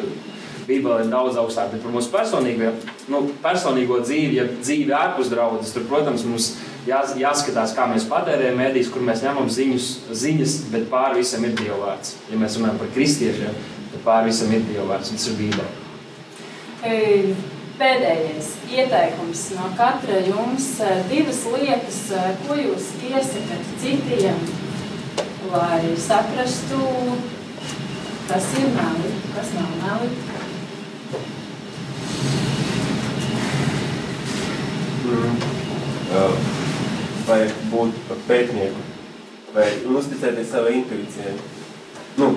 [0.66, 2.72] Bībelē ir daudz augstāk, bet par mūsu personīgo,
[3.12, 6.50] nu, personīgo dzīvi, ja dzīvi ārpus draudzes, tur, protams, mums
[6.88, 9.90] jā, jāskatās, kā mēs patērējam mēdīs, kur mēs ņemam ziņus,
[10.24, 12.16] ziņas, bet pāri visam ir dievvvārds.
[12.32, 13.60] Ja mēs runājam par kristiešiem,
[13.92, 15.70] tad pāri visam ir dievvvārds, tas ir Bībele.
[16.86, 17.36] Ei,
[17.76, 20.68] Pēdējais ieteikums no katra jums
[21.10, 21.98] divas lietas,
[22.46, 24.38] ko jūs iesakat citiem,
[25.52, 26.80] lai saprastu,
[28.30, 30.35] kas ir meli, kas nav meli.
[37.26, 37.40] Vai
[37.70, 38.82] būt par pētnieku,
[39.54, 39.66] vai
[39.98, 41.34] uzticēties savai intuīcijai.
[42.20, 42.30] Nu,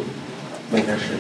[0.71, 1.19] vienkārši.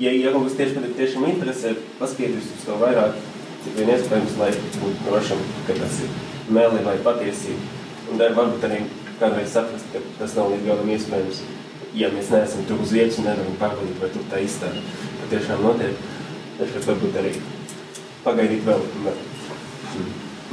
[0.00, 3.18] Ja iegūst tieši pat tiešām interesē, paskatīties uz to vairāk,
[3.64, 6.14] cik vien iespējams, lai būtu drošam, ka tas ir
[6.56, 7.78] meli vai patiesība.
[8.10, 8.82] Un tad varbūt arī
[9.20, 11.42] kādreiz saprast, ka tas nav līdz galam iespējams.
[11.98, 14.84] Ja mēs neesam tur uz vietas un nevaram pārbaudīt, vai tur tā izstāde
[15.24, 16.06] patiešām notiek,
[16.60, 17.34] tad varbūt arī
[18.24, 18.86] pagaidīt vēl,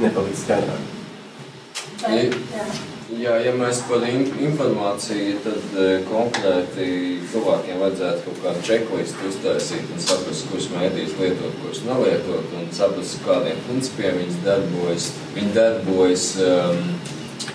[0.02, 0.86] nepalīdz skaidrāk.
[2.02, 2.30] Ja-
[3.18, 3.34] jā.
[3.42, 6.86] Ja mēs par in informāciju, tad e, konkrēti
[7.32, 13.18] cilvēkiem vajadzētu kaut kādu čeklistu uztaisīt un saprast, kurus mēdījus lietot, kurus nelietot, un saprast,
[13.26, 15.08] kādiem principiem viņas darbojas.
[15.34, 16.84] Viņi darbojas, um,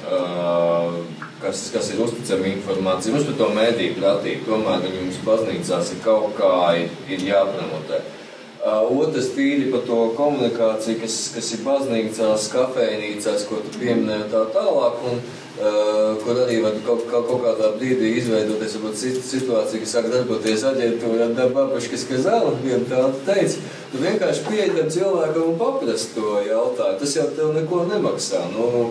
[0.10, 0.98] uh,
[1.42, 3.14] kas, kas ir uzticama informācija.
[3.14, 8.02] Mums par to mēdīju prātīgi, tomēr viņi mums baznīcās ir kaut kā ir, ir jāpromotē.
[8.02, 8.23] Uh,
[8.64, 15.02] otrs tīri par to komunikāciju, kas, kas ir baznīcās, kafejnīcās, ko tu pieminēji tā tālāk.
[15.10, 15.20] Un,
[15.60, 20.64] uh, kur arī var kaut, kaut, kaut kādā brīdī izveidoties varbūt situācija, kas sāk darboties
[20.72, 23.60] aģentūrā, dabapaškas, ka zela, vien tā teica.
[23.92, 27.00] Tu vienkārši pieeji tam cilvēkam un paprast to jautājumu.
[27.04, 28.48] Tas jau tev neko nemaksā.
[28.56, 28.90] Nu,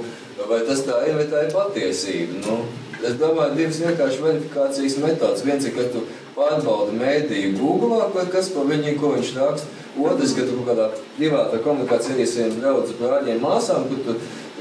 [0.50, 2.44] vai tas tā ir, vai tā ir patiesība?
[2.44, 2.62] Nu,
[3.02, 5.42] Es domāju, divas vienkārši verifikācijas metodas.
[5.42, 6.04] Viens ir, ka tu
[6.36, 9.80] pārbaudi mēdīju Google, vai kas par viņu, ko viņš raksta.
[9.92, 10.86] Otrs, ka tu kaut kādā
[11.18, 14.14] privātā komunikācijā ar saviem draugiem, brāļiem, māsām, kur tu,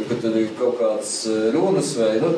[0.07, 1.13] kur tur ir kaut kādas
[1.55, 2.33] runas vai, nu,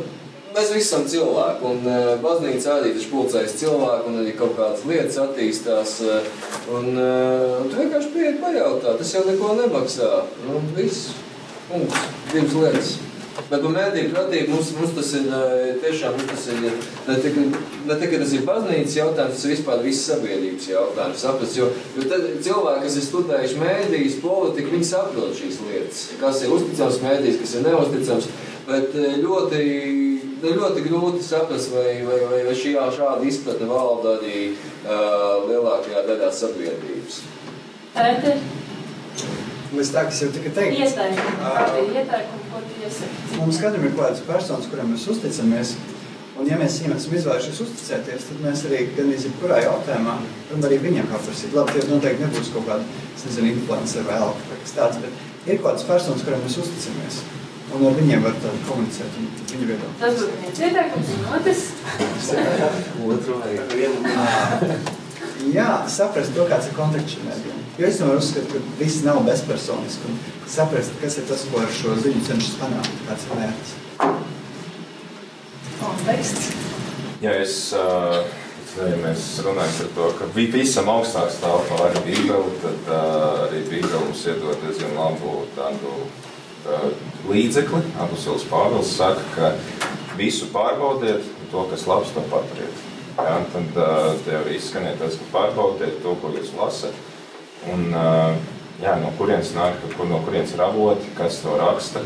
[0.54, 4.86] mēs visi esam cilvēki, un uh, baznīca arī taču pulcējas cilvēku, un arī kaut kādas
[4.90, 6.28] lietas attīstās, uh,
[6.70, 10.12] un, uh, un tu vienkārši pieeji pajautā, tas jau neko nemaksā,
[10.46, 11.16] nu, viss,
[11.72, 12.94] punkts, divas lietas.
[13.34, 15.26] Bet par mēdīju pratību mums, mums tas ir
[15.82, 16.60] tiešām mums tas ir
[17.08, 17.46] ne tikai,
[17.90, 21.24] ne tikai tas ir baznīcas jautājums, tas ir vispār visas sabiedrības jautājums.
[21.24, 26.04] Saprast, jo, jo tad cilvēki, kas ir studējuši mēdījus, politiku, viņi saprot šīs lietas.
[26.22, 28.30] Kas ir uzticams mēdījis, kas ir neusticams.
[28.64, 29.64] Bet ļoti
[30.50, 36.04] ir ļoti grūti saprast, vai, vai, vai, vai šī šāda izpratne valda arī uh, lielākajā
[36.10, 37.24] daļā sabiedrības.
[37.94, 38.44] Ēter.
[39.82, 40.78] Es tā, kas jau tika teikt.
[40.84, 43.40] Ieteikumi, kādi ir ieteikumi, ko tu iesaki?
[43.40, 45.74] Mums katram ir kādas personas, kurām mēs uzticamies.
[46.34, 50.16] Un, ja mēs viņiem esam izvēlējušies uzticēties, tad mēs arī gan jebkurā jautājumā
[50.50, 51.54] varam arī viņiem paprasīt.
[51.58, 55.14] Labi, tie noteikti nebūs kaut kādi, es nezinu, influenceri vai alka vai kas tāds, bet
[55.54, 57.22] ir kādas personas, kurām mēs uzticamies.
[57.74, 58.36] Un ar viņiem var
[58.68, 59.22] komunicēt
[59.54, 59.94] viņu viedokli.
[60.02, 61.64] Tas būtu viens ieteikums, un otrs.
[63.14, 65.00] Otru vai vienu.
[65.54, 67.64] Jā, saprast to, kāds ir konteksts šim mēdījam.
[67.80, 70.12] Jo es tomēr uzskatu, ka viss nav bezpersoniski.
[70.12, 70.20] Un
[70.50, 73.74] saprast, kas ir tas, ko ar šo ziņu cenšas panākt, kāds ir mērķis.
[75.82, 76.52] Konteksts.
[77.24, 78.22] Ja es, uh,
[78.78, 84.06] ja mēs runājam par to, ka visam augstāk stāv pāri Bībeli, tad uh, arī Bībeli
[84.06, 86.90] mums iedod diezgan labu tādu uh,
[87.32, 87.84] līdzekli.
[88.06, 92.90] Apustulis Pāvils saka, ka visu pārbaudiet, to, kas labs, to paturiet.
[93.18, 96.96] Ja, tad uh, te arī izskanēja tas, ka pārbaudiet to, ko jūs lasat.
[97.70, 98.34] Un, uh,
[98.82, 102.02] jā, no kurienes nāk, kur, no kurienes ir avoti, kas to raksta.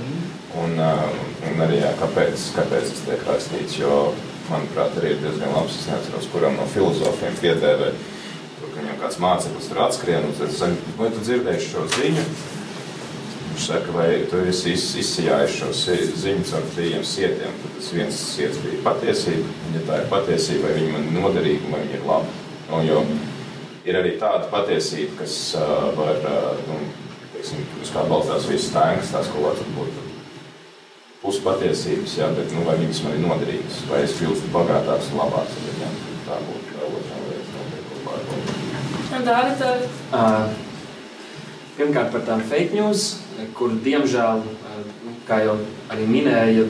[0.59, 1.07] Un, uh,
[1.47, 3.79] un arī jā, kāpēc, kāpēc tas tiek rakstīts.
[3.79, 4.01] Jo,
[4.51, 5.79] manuprāt, arī ir diezgan labs.
[5.79, 7.93] Es neatceros, kuram no filozofiem piedēvē,
[8.59, 12.29] ka viņam kāds māceklis tur atskrien un saka, vai tu dzirdēji šo ziņu?
[13.57, 15.71] Saka, vai tu esi izsijājis šo
[16.21, 19.55] ziņu caur trījiem sietiem, tad tas viens siets bija patiesība.
[19.73, 22.35] Ja tā ir patiesība, vai viņi man noderīgi, vai viņi ir labi.
[22.67, 23.01] No, jo
[23.87, 26.77] ir arī tāda patiesība, kas uh, var, uh, nu,
[27.33, 30.03] teiksim, uz kā balstās visas tēmas, tās kaut kāds varbūt
[31.23, 35.57] puspatiesības, jā, bet nu, vai viņas man ir noderīgas, vai es kļūstu bagātāks un labāks
[35.57, 35.97] ar viņiem.
[36.27, 39.11] Tā būtu tā otrā lieta, noteikti pārbaudīt.
[39.17, 40.66] Un Dāvid, tev Uh,
[41.77, 43.19] Pirmkārt, par tām fake news,
[43.57, 44.39] kur diemžēl,
[45.05, 45.59] nu, kā jau
[45.93, 46.63] arī minēja,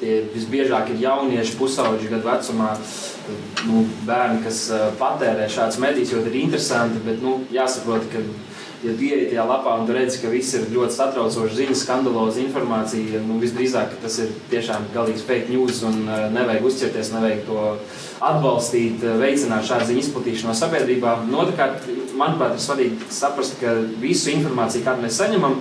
[0.00, 2.74] tie visbiežāk ir jaunieši, pusauģi gadu vecumā,
[3.66, 8.20] nu, bērni, kas uh, patērē šādas medijas, jo ir interesanti, bet nu, jāsaprot, ka
[8.84, 13.22] ja ieej tajā lapā un tu redzi, ka viss ir ļoti satraucoši ziņas, skandaloza informācija,
[13.24, 17.64] nu, visdrīzāk tas ir tiešām galīgs fake news un uh, nevajag uzķerties, nevajag to
[18.26, 21.16] atbalstīt, veicināt šādu ziņu izplatīšanu no sabiedrībā.
[21.24, 25.58] Un Otrakārt, manuprāt, ir svarīgi saprast, ka visu informāciju, kādu mēs saņemam,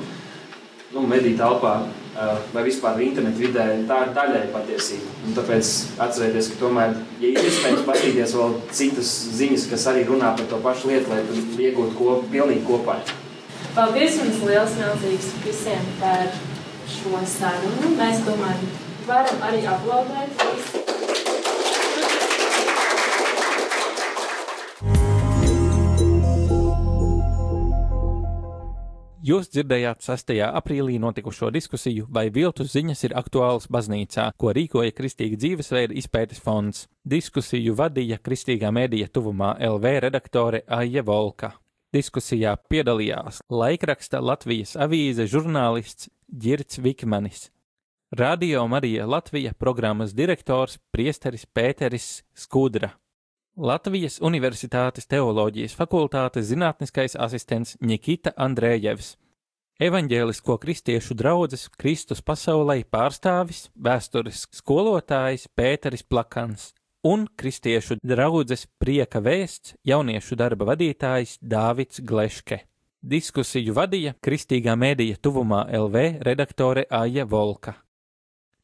[0.96, 5.12] nu, mediju telpā uh, vai vispār internetu vidē, tā ir daļai patiesība.
[5.28, 5.74] Un tāpēc
[6.08, 10.94] atcerieties, ka tomēr, ja iespējams paskatīties vēl citas ziņas, kas arī runā par to pašu
[10.94, 13.00] lietu, lai tu iegūtu ko, pilnīgi kopā.
[13.76, 16.32] paldies jums liels milzīgs visiem par
[16.96, 17.96] šo sarunu.
[18.00, 18.68] Mēs domājam,
[19.10, 20.85] varam arī aplaudēt visi.
[29.26, 30.36] Jūs dzirdējāt 6.
[30.54, 36.84] aprīlī notikušo diskusiju, vai viltus ziņas ir aktuālas baznīcā, ko rīkoja Kristīga dzīvesveida izpētes fonds.
[37.02, 41.56] Diskusiju vadīja Kristīgā mēdīja tuvumā LV redaktore Aija Volka.
[41.96, 47.48] Diskusijā piedalījās laikraksta Latvijas avīze žurnālists Girts Vikmanis,
[48.14, 52.92] Radio Marija Latvija programmas direktors Priesteris Pēteris Skudra.
[53.56, 59.14] Latvijas Universitātes teoloģijas fakultātes zinātniskais asistents Nikita Andrējevs,
[59.80, 66.74] evaņģēlisko kristiešu draudzes Kristus pasaulē pārstāvis, vēstures skolotājs Pēteris Plakans
[67.08, 72.60] un kristiešu draudzes prieka vēsts jauniešu darba vadītājs Dāvids Gleške.
[73.00, 77.85] Diskusiju vadīja Kristīgā mēdīja tuvumā LV redaktore Aija Volka.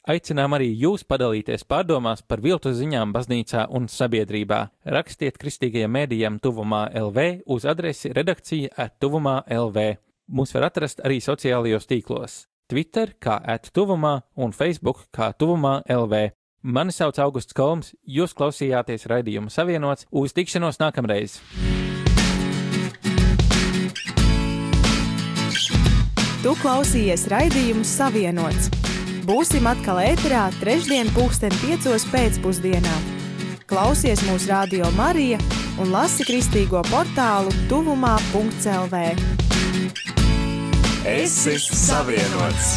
[0.09, 4.63] Aicinām arī jūs padalīties pārdomās par viltu ziņām baznīcā un sabiedrībā.
[4.95, 9.85] Rakstiet kristīgajiem mēdījiem tuvumā LV uz adresi redakcija attuvumā LV.
[10.33, 16.31] Mūs var atrast arī sociālajos tīklos- Twitter kā attuvumā un Facebook kā tuvumā LV.
[16.63, 21.41] Mani sauc Augusts Kolms, jūs klausījāties raidījuma savienots uz tikšanos nākamreiz!
[26.41, 28.80] Tu klausījies raidījumu Savienots.
[29.31, 32.95] Būsim atkal ēterā trešdien pulksten piecos pēcpusdienā.
[33.69, 35.37] Klausies mūsu radio Marija
[35.79, 39.05] un lasi kristīgo portālu tuvumā.lv.
[41.07, 42.75] Es esmu savienots!